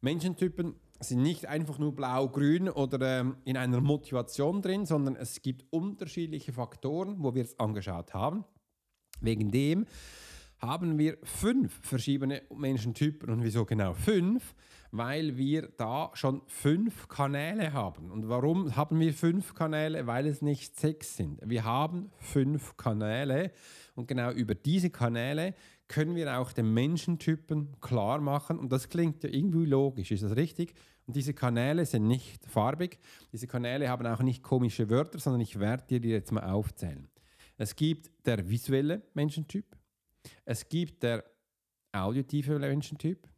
Menschentypen 0.00 0.74
sind 0.98 1.22
nicht 1.22 1.46
einfach 1.46 1.78
nur 1.78 1.94
blau, 1.94 2.28
grün 2.28 2.68
oder 2.68 3.20
ähm, 3.20 3.36
in 3.44 3.56
einer 3.56 3.80
Motivation 3.80 4.60
drin, 4.60 4.86
sondern 4.86 5.14
es 5.14 5.40
gibt 5.40 5.64
unterschiedliche 5.70 6.52
Faktoren, 6.52 7.22
wo 7.22 7.34
wir 7.34 7.44
es 7.44 7.58
angeschaut 7.60 8.12
haben. 8.12 8.44
Wegen 9.20 9.52
dem 9.52 9.86
haben 10.66 10.98
wir 10.98 11.18
fünf 11.22 11.80
verschiedene 11.82 12.42
Menschentypen. 12.54 13.30
Und 13.30 13.42
wieso 13.42 13.64
genau 13.64 13.94
fünf? 13.94 14.54
Weil 14.90 15.36
wir 15.36 15.68
da 15.76 16.10
schon 16.14 16.42
fünf 16.46 17.08
Kanäle 17.08 17.72
haben. 17.72 18.10
Und 18.10 18.28
warum 18.28 18.76
haben 18.76 19.00
wir 19.00 19.12
fünf 19.12 19.54
Kanäle? 19.54 20.06
Weil 20.06 20.26
es 20.26 20.40
nicht 20.40 20.78
sechs 20.78 21.16
sind. 21.16 21.40
Wir 21.44 21.64
haben 21.64 22.10
fünf 22.18 22.76
Kanäle 22.76 23.50
und 23.96 24.08
genau 24.08 24.30
über 24.30 24.54
diese 24.54 24.90
Kanäle 24.90 25.54
können 25.88 26.14
wir 26.14 26.38
auch 26.38 26.52
den 26.52 26.72
Menschentypen 26.72 27.80
klar 27.80 28.20
machen. 28.20 28.58
Und 28.58 28.72
das 28.72 28.88
klingt 28.88 29.22
ja 29.24 29.30
irgendwie 29.30 29.66
logisch, 29.66 30.10
ist 30.10 30.22
das 30.22 30.36
richtig? 30.36 30.74
Und 31.06 31.16
diese 31.16 31.34
Kanäle 31.34 31.84
sind 31.84 32.06
nicht 32.06 32.46
farbig. 32.46 32.98
Diese 33.32 33.46
Kanäle 33.46 33.88
haben 33.88 34.06
auch 34.06 34.22
nicht 34.22 34.42
komische 34.42 34.88
Wörter, 34.88 35.18
sondern 35.18 35.42
ich 35.42 35.58
werde 35.58 35.84
dir 35.86 36.00
die 36.00 36.08
jetzt 36.08 36.32
mal 36.32 36.50
aufzählen. 36.50 37.08
Es 37.56 37.76
gibt 37.76 38.10
der 38.26 38.48
visuelle 38.48 39.02
Menschentyp, 39.14 39.76
es 40.44 40.68
gibt 40.68 41.02
der 41.02 41.24
auditive 41.92 42.58
Menschentyp, 42.58 43.28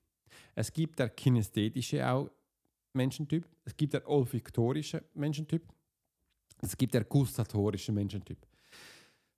es 0.55 0.73
gibt 0.73 0.99
der 0.99 1.11
kinästhetische 1.11 2.31
Menschentyp, 2.93 3.47
es 3.65 3.77
gibt 3.77 3.95
der 3.95 4.09
olfaktorische 4.09 5.05
Menschentyp, 5.15 5.63
es 6.63 6.77
gibt 6.77 6.95
der 6.95 7.05
gustatorische 7.05 7.93
Menschentyp. 7.93 8.39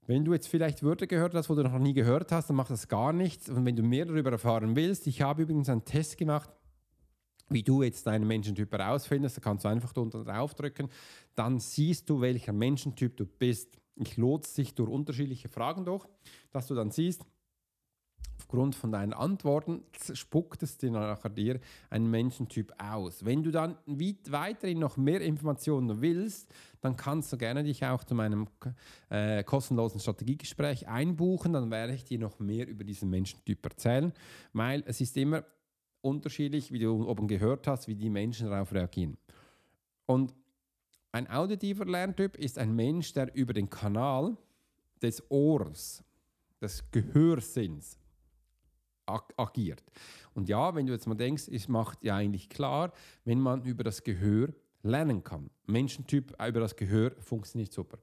Wenn 0.07 0.25
du 0.25 0.33
jetzt 0.33 0.49
vielleicht 0.49 0.83
Wörter 0.83 1.07
gehört 1.07 1.35
hast, 1.35 1.51
wo 1.51 1.55
du 1.55 1.63
noch 1.63 1.79
nie 1.79 1.93
gehört 1.93 2.33
hast, 2.33 2.49
dann 2.49 2.57
macht 2.57 2.71
das 2.71 2.89
gar 2.89 3.13
nichts. 3.13 3.51
Und 3.51 3.67
wenn 3.67 3.77
du 3.77 3.83
mehr 3.83 4.07
darüber 4.07 4.33
erfahren 4.33 4.75
willst, 4.75 5.07
ich 5.07 5.21
habe 5.21 5.43
übrigens 5.43 5.69
einen 5.69 5.85
Test 5.85 6.17
gemacht, 6.17 6.49
wie 7.51 7.63
du 7.63 7.83
jetzt 7.83 8.07
deinen 8.07 8.27
Menschentyp 8.27 8.73
herausfindest, 8.73 9.37
da 9.37 9.41
kannst 9.43 9.67
du 9.67 9.69
einfach 9.69 9.93
drauf 9.93 10.55
drücken, 10.55 10.89
dann 11.35 11.59
siehst 11.59 12.09
du, 12.09 12.23
welcher 12.23 12.55
Menschentyp 12.55 13.19
du 13.19 13.27
bist. 13.27 13.79
Ich 13.97 14.17
lotse 14.17 14.63
dich 14.63 14.75
durch 14.75 14.89
unterschiedliche 14.89 15.49
Fragen 15.49 15.85
durch, 15.85 16.07
dass 16.53 16.69
du 16.69 16.75
dann 16.75 16.91
siehst, 16.91 17.27
aufgrund 18.49 18.75
von 18.77 18.91
deinen 18.91 19.13
Antworten 19.13 19.85
spuckt 20.15 20.63
es 20.63 20.79
dir 20.79 20.91
nachher 20.91 21.29
dir 21.29 21.61
einen 21.91 22.11
Menschentyp 22.11 22.73
aus. 22.79 23.23
Wenn 23.23 23.43
du 23.43 23.51
dann 23.51 23.77
weiterhin 23.85 24.79
noch 24.79 24.97
mehr 24.97 25.21
Informationen 25.21 26.01
willst, 26.01 26.49
dann 26.81 26.97
kannst 26.97 27.31
du 27.31 27.37
gerne 27.37 27.63
dich 27.63 27.85
auch 27.85 28.05
zu 28.05 28.15
meinem 28.15 28.49
äh, 29.11 29.45
kostenlosen 29.45 30.01
Strategiegespräch 30.01 30.89
einbuchen. 30.89 31.53
Dann 31.53 31.71
werde 31.71 31.93
ich 31.93 32.05
dir 32.05 32.19
noch 32.19 32.39
mehr 32.39 32.67
über 32.67 32.85
diesen 32.85 33.11
Menschentyp 33.11 33.63
erzählen, 33.67 34.15
weil 34.55 34.83
es 34.87 35.03
ist 35.03 35.19
immer 35.19 35.45
unterschiedlich, 36.01 36.73
wie 36.73 36.79
du 36.79 37.07
oben 37.07 37.29
gehört 37.29 37.67
hast, 37.67 37.87
wie 37.87 37.97
die 37.97 38.09
Menschen 38.09 38.49
darauf 38.49 38.73
reagieren. 38.73 39.19
Und 40.07 40.35
ein 41.13 41.29
auditiver 41.29 41.85
Lerntyp 41.85 42.35
ist 42.35 42.59
ein 42.59 42.75
Mensch, 42.75 43.13
der 43.13 43.35
über 43.35 43.53
den 43.53 43.69
Kanal 43.69 44.39
des 45.03 45.23
Ohrs, 45.31 46.03
des 46.63 46.83
Gehörsinns 46.91 47.99
ag 49.09 49.33
agiert. 49.37 49.83
Und 50.35 50.49
ja, 50.49 50.75
wenn 50.75 50.87
du 50.87 50.93
jetzt 50.93 51.07
mal 51.07 51.15
denkst, 51.15 51.49
es 51.49 51.69
macht 51.69 52.05
ja 52.05 52.17
eigentlich 52.17 52.49
klar, 52.49 52.93
wenn 53.25 53.41
man 53.41 53.65
über 53.65 53.85
das 53.85 54.05
Gehör 54.05 54.49
lernen 54.83 55.25
kann. 55.25 55.51
Menschentyp 55.67 56.33
über 56.33 56.61
das 56.61 56.77
Gehör 56.77 57.13
funktioniert 57.21 57.73
super. 57.73 57.99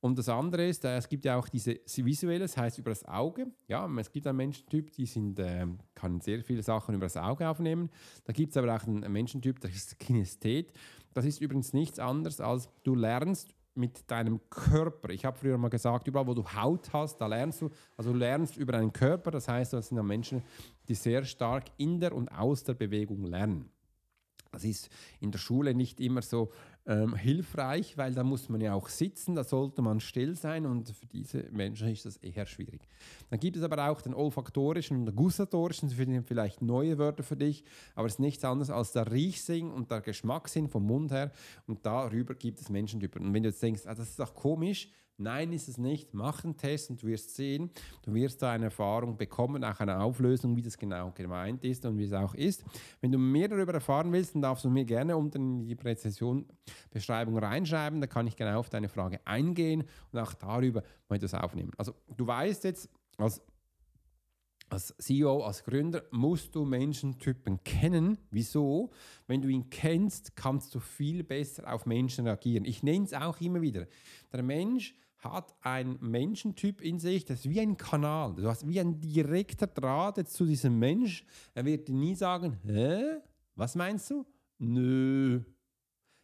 Und 0.00 0.18
das 0.18 0.28
andere 0.28 0.68
ist, 0.68 0.84
äh, 0.84 0.96
es 0.96 1.08
gibt 1.08 1.24
ja 1.24 1.36
auch 1.36 1.48
diese 1.48 1.80
visuelle, 1.96 2.40
das 2.40 2.56
heißt 2.56 2.78
über 2.78 2.90
das 2.90 3.04
Auge. 3.06 3.46
Ja, 3.66 3.88
es 3.98 4.12
gibt 4.12 4.26
einen 4.26 4.36
Menschentyp, 4.36 4.92
die 4.92 5.06
sind, 5.06 5.38
äh, 5.38 5.66
kann 5.94 6.20
sehr 6.20 6.44
viele 6.44 6.62
Sachen 6.62 6.94
über 6.94 7.06
das 7.06 7.16
Auge 7.16 7.48
aufnehmen. 7.48 7.90
Da 8.24 8.32
gibt 8.32 8.50
es 8.52 8.56
aber 8.56 8.74
auch 8.74 8.86
einen 8.86 9.10
Menschentyp, 9.10 9.58
das 9.60 9.72
ist 9.72 9.98
Kinesthet. 9.98 10.72
Das 11.14 11.24
ist 11.24 11.40
übrigens 11.40 11.72
nichts 11.72 11.98
anderes 11.98 12.40
als 12.40 12.68
du 12.84 12.94
lernst 12.94 13.55
mit 13.76 14.10
deinem 14.10 14.40
Körper. 14.50 15.10
Ich 15.10 15.24
habe 15.24 15.38
früher 15.38 15.58
mal 15.58 15.68
gesagt, 15.68 16.06
überall 16.08 16.26
wo 16.26 16.34
du 16.34 16.44
Haut 16.44 16.92
hast, 16.92 17.18
da 17.18 17.26
lernst 17.26 17.62
du, 17.62 17.70
also 17.96 18.12
du 18.12 18.18
lernst 18.18 18.56
über 18.56 18.72
deinen 18.72 18.92
Körper. 18.92 19.30
Das 19.30 19.48
heißt, 19.48 19.72
das 19.72 19.88
sind 19.88 20.04
Menschen, 20.06 20.42
die 20.88 20.94
sehr 20.94 21.24
stark 21.24 21.64
in 21.76 22.00
der 22.00 22.14
und 22.14 22.28
aus 22.28 22.64
der 22.64 22.74
Bewegung 22.74 23.24
lernen. 23.24 23.70
Das 24.52 24.64
ist 24.64 24.88
in 25.20 25.30
der 25.30 25.38
Schule 25.38 25.74
nicht 25.74 26.00
immer 26.00 26.22
so 26.22 26.50
ähm, 26.86 27.16
hilfreich, 27.16 27.98
weil 27.98 28.14
da 28.14 28.22
muss 28.22 28.48
man 28.48 28.60
ja 28.60 28.74
auch 28.74 28.88
sitzen, 28.88 29.34
da 29.34 29.42
sollte 29.42 29.82
man 29.82 30.00
still 30.00 30.36
sein 30.36 30.66
und 30.66 30.88
für 30.88 31.06
diese 31.06 31.42
Menschen 31.50 31.88
ist 31.88 32.06
das 32.06 32.16
eher 32.18 32.46
schwierig. 32.46 32.88
Dann 33.28 33.40
gibt 33.40 33.56
es 33.56 33.62
aber 33.62 33.90
auch 33.90 34.00
den 34.00 34.14
olfaktorischen 34.14 34.98
und 34.98 35.06
den 35.06 35.16
gustatorischen, 35.16 35.88
das 35.88 35.96
sind 35.96 36.26
vielleicht 36.26 36.62
neue 36.62 36.96
Wörter 36.98 37.24
für 37.24 37.36
dich, 37.36 37.64
aber 37.94 38.06
es 38.06 38.14
ist 38.14 38.20
nichts 38.20 38.44
anderes 38.44 38.70
als 38.70 38.92
der 38.92 39.10
Riechsinn 39.10 39.70
und 39.70 39.90
der 39.90 40.00
Geschmackssinn 40.00 40.68
vom 40.68 40.86
Mund 40.86 41.10
her 41.10 41.32
und 41.66 41.84
darüber 41.84 42.34
gibt 42.34 42.60
es 42.60 42.70
Menschentypen. 42.70 43.26
Und 43.26 43.34
wenn 43.34 43.42
du 43.42 43.48
jetzt 43.48 43.62
denkst, 43.62 43.82
ah, 43.86 43.94
das 43.94 44.10
ist 44.10 44.20
doch 44.20 44.34
komisch, 44.34 44.90
Nein, 45.18 45.52
ist 45.52 45.68
es 45.68 45.78
nicht. 45.78 46.12
Mach 46.12 46.44
einen 46.44 46.56
Test 46.56 46.90
und 46.90 47.02
du 47.02 47.06
wirst 47.06 47.34
sehen, 47.34 47.70
du 48.02 48.12
wirst 48.12 48.42
da 48.42 48.52
eine 48.52 48.66
Erfahrung 48.66 49.16
bekommen, 49.16 49.64
auch 49.64 49.80
eine 49.80 50.00
Auflösung, 50.00 50.56
wie 50.56 50.62
das 50.62 50.76
genau 50.76 51.10
gemeint 51.12 51.64
ist 51.64 51.86
und 51.86 51.96
wie 51.98 52.04
es 52.04 52.12
auch 52.12 52.34
ist. 52.34 52.64
Wenn 53.00 53.12
du 53.12 53.18
mehr 53.18 53.48
darüber 53.48 53.72
erfahren 53.72 54.12
willst, 54.12 54.34
dann 54.34 54.42
darfst 54.42 54.64
du 54.64 54.70
mir 54.70 54.84
gerne 54.84 55.16
unten 55.16 55.60
in 55.60 55.66
die 55.68 55.74
Präzision-Beschreibung 55.74 57.38
reinschreiben. 57.38 58.00
Da 58.00 58.06
kann 58.06 58.26
ich 58.26 58.36
genau 58.36 58.58
auf 58.58 58.68
deine 58.68 58.88
Frage 58.88 59.20
eingehen 59.24 59.84
und 60.12 60.18
auch 60.18 60.34
darüber 60.34 60.82
mal 61.08 61.18
das 61.18 61.32
aufnehmen. 61.32 61.72
Also 61.78 61.94
du 62.14 62.26
weißt 62.26 62.64
jetzt, 62.64 62.90
als 63.16 63.40
als 64.68 64.94
CEO, 64.98 65.44
als 65.44 65.62
Gründer 65.62 66.02
musst 66.10 66.54
du 66.54 66.64
Menschentypen 66.64 67.62
kennen. 67.62 68.18
Wieso? 68.30 68.90
Wenn 69.28 69.40
du 69.40 69.48
ihn 69.48 69.70
kennst, 69.70 70.34
kannst 70.34 70.74
du 70.74 70.80
viel 70.80 71.22
besser 71.22 71.72
auf 71.72 71.86
Menschen 71.86 72.26
reagieren. 72.26 72.64
Ich 72.64 72.82
nenne 72.82 73.04
es 73.04 73.14
auch 73.14 73.40
immer 73.40 73.60
wieder. 73.60 73.86
Der 74.32 74.42
Mensch 74.42 74.94
hat 75.32 75.54
ein 75.60 75.98
Menschentyp 76.00 76.80
in 76.80 76.98
sich, 76.98 77.24
das 77.24 77.40
ist 77.40 77.50
wie 77.50 77.60
ein 77.60 77.76
Kanal. 77.76 78.34
Du 78.34 78.48
hast 78.48 78.66
wie 78.66 78.80
ein 78.80 79.00
direkter 79.00 79.66
Draht 79.66 80.28
zu 80.28 80.44
diesem 80.44 80.78
Mensch. 80.78 81.24
Er 81.54 81.64
wird 81.64 81.88
dir 81.88 81.94
nie 81.94 82.14
sagen, 82.14 82.58
hä? 82.64 83.18
Was 83.54 83.74
meinst 83.74 84.10
du? 84.10 84.26
Nö. 84.58 85.40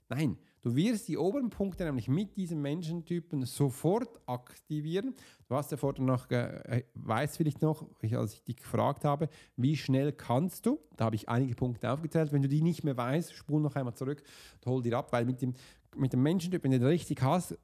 Nein, 0.09 0.37
du 0.61 0.75
wirst 0.75 1.09
die 1.09 1.17
oberen 1.17 1.49
Punkte 1.49 1.85
nämlich 1.85 2.07
mit 2.07 2.37
diesem 2.37 2.61
Menschentypen 2.61 3.47
sofort 3.47 4.21
aktivieren. 4.27 5.15
Du 5.49 5.55
hast 5.55 5.71
ja 5.71 5.79
vorhin 5.79 6.05
noch, 6.05 6.31
äh, 6.31 6.85
weißt 6.95 7.39
vielleicht 7.39 7.63
noch, 7.63 7.87
als 8.13 8.35
ich 8.35 8.45
dich 8.45 8.57
gefragt 8.57 9.07
habe, 9.07 9.31
wie 9.57 9.77
schnell 9.77 10.13
kannst 10.13 10.67
du? 10.67 10.79
Da 10.97 11.07
habe 11.07 11.17
ich 11.17 11.31
einige 11.31 11.55
Punkte 11.55 11.91
aufgezählt. 11.91 12.33
Wenn 12.33 12.43
du 12.43 12.49
die 12.49 12.61
nicht 12.61 12.85
mehr 12.85 12.97
weißt, 12.97 13.33
spul 13.33 13.63
noch 13.63 13.75
einmal 13.75 13.95
zurück 13.95 14.23
und 14.57 14.71
hol 14.71 14.83
dir 14.83 14.99
ab, 14.99 15.13
weil 15.13 15.25
mit 15.25 15.41
dem 15.41 15.55
mit 15.97 16.13
dem 16.13 16.23
Menschentyp, 16.23 16.65
wenn 16.65 16.71
du 16.71 16.87
richtig 16.87 17.23
hast, 17.23 17.57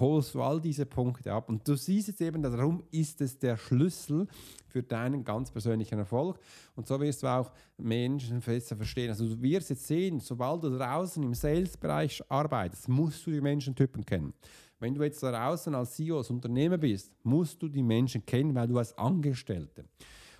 holst 0.00 0.34
du 0.34 0.42
all 0.42 0.60
diese 0.60 0.86
Punkte 0.86 1.32
ab. 1.32 1.48
Und 1.48 1.66
du 1.66 1.76
siehst 1.76 2.08
jetzt 2.08 2.20
eben, 2.20 2.42
darum 2.42 2.82
ist 2.90 3.20
es 3.20 3.38
der 3.38 3.56
Schlüssel 3.56 4.26
für 4.66 4.82
deinen 4.82 5.24
ganz 5.24 5.50
persönlichen 5.50 5.98
Erfolg. 5.98 6.38
Und 6.74 6.86
so 6.86 7.00
wirst 7.00 7.22
du 7.22 7.26
auch 7.26 7.52
Menschen 7.76 8.40
besser 8.40 8.76
verstehen. 8.76 9.10
Also 9.10 9.28
du 9.28 9.40
wirst 9.42 9.70
jetzt 9.70 9.86
sehen, 9.86 10.20
sobald 10.20 10.62
du 10.64 10.76
draußen 10.76 11.22
im 11.22 11.34
Sales-Bereich 11.34 12.22
arbeitest, 12.28 12.88
musst 12.88 13.26
du 13.26 13.30
die 13.30 13.40
Menschentypen 13.40 14.04
kennen. 14.04 14.32
Wenn 14.80 14.94
du 14.94 15.02
jetzt 15.02 15.22
draußen 15.22 15.74
als 15.74 15.94
CEO, 15.94 16.18
als 16.18 16.30
Unternehmer 16.30 16.78
bist, 16.78 17.12
musst 17.24 17.60
du 17.62 17.68
die 17.68 17.82
Menschen 17.82 18.24
kennen, 18.24 18.54
weil 18.54 18.68
du 18.68 18.78
als 18.78 18.96
Angestellte. 18.96 19.84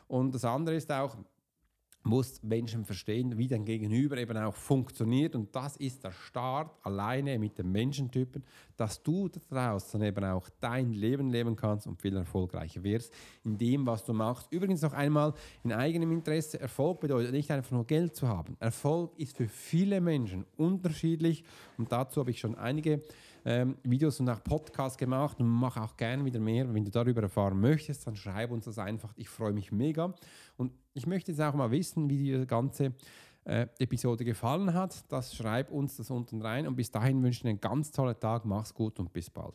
Und 0.07 0.35
das 0.35 0.45
andere 0.45 0.77
ist 0.77 0.91
auch, 0.93 1.17
musst 2.03 2.43
Menschen 2.43 2.85
verstehen, 2.85 3.37
wie 3.39 3.49
dein 3.49 3.65
Gegenüber 3.65 4.17
eben 4.17 4.37
auch 4.37 4.55
funktioniert. 4.55 5.35
Und 5.35 5.55
das 5.55 5.77
ist 5.77 6.05
der 6.05 6.13
Start 6.13 6.71
alleine 6.83 7.39
mit 7.39 7.59
dem 7.59 7.71
Menschentypen, 7.73 8.45
dass 8.77 9.03
du 9.03 9.29
daraus 9.51 9.91
dann 9.91 10.03
eben 10.03 10.25
auch 10.25 10.49
dein 10.61 10.93
Leben 10.93 11.31
leben 11.31 11.57
kannst 11.57 11.87
und 11.87 12.01
viel 12.01 12.17
erfolgreicher 12.17 12.83
wirst 12.83 13.13
in 13.45 13.59
dem, 13.59 13.87
was 13.87 14.05
du 14.05 14.13
machst. 14.13 14.51
Übrigens 14.53 14.83
noch 14.83 14.93
einmal 14.93 15.35
in 15.65 15.73
eigenem 15.73 16.13
Interesse, 16.13 16.61
Erfolg 16.61 17.01
bedeutet 17.01 17.33
nicht 17.33 17.51
einfach 17.51 17.73
nur 17.73 17.87
Geld 17.87 18.15
zu 18.17 18.29
haben. 18.29 18.57
Erfolg 18.61 19.19
ist 19.19 19.37
für 19.37 19.49
viele 19.49 20.01
Menschen 20.01 20.47
unterschiedlich 20.57 21.45
und 21.77 21.93
dazu 21.93 22.21
habe 22.21 22.31
ich 22.31 22.41
schon 22.41 22.55
einige 22.55 23.03
ähm, 23.49 23.79
Videos 23.83 24.21
und 24.21 24.29
auch 24.29 24.45
Podcasts 24.45 24.99
gemacht 24.99 25.41
und 25.41 25.49
mache 25.49 25.81
auch 25.81 25.97
gerne 25.97 26.23
wieder 26.23 26.39
mehr. 26.39 26.73
Wenn 26.75 26.85
du 26.85 26.91
darüber 26.91 27.23
erfahren 27.23 27.59
möchtest, 27.59 28.07
dann 28.07 28.15
schreib 28.15 28.51
uns 28.51 28.67
das 28.67 28.79
einfach. 28.79 29.11
Ich 29.17 29.31
freue 29.31 29.55
mich 29.55 29.73
mega. 29.73 30.15
Und 30.59 30.73
ich 30.93 31.07
möchte 31.07 31.33
jetzt 31.33 31.41
auch 31.41 31.55
mal 31.55 31.71
wissen, 31.71 32.11
wie 32.11 32.19
die 32.19 32.47
ganze 32.47 32.93
äh, 33.45 33.67
Episode 33.79 34.27
gefallen 34.27 34.75
hat. 34.75 35.11
Das 35.11 35.35
schreib 35.35 35.71
uns 35.71 35.97
das 35.97 36.11
unten 36.11 36.43
rein. 36.43 36.67
Und 36.67 36.77
bis 36.77 36.91
dahin 36.91 37.23
wünsche 37.23 37.39
ich 37.39 37.43
dir 37.43 37.49
einen 37.49 37.61
ganz 37.61 37.91
tollen 37.91 38.21
Tag. 38.21 38.45
Mach's 38.45 38.75
gut 38.75 39.01
und 39.01 39.15
bis 39.15 39.31
bald. 39.31 39.55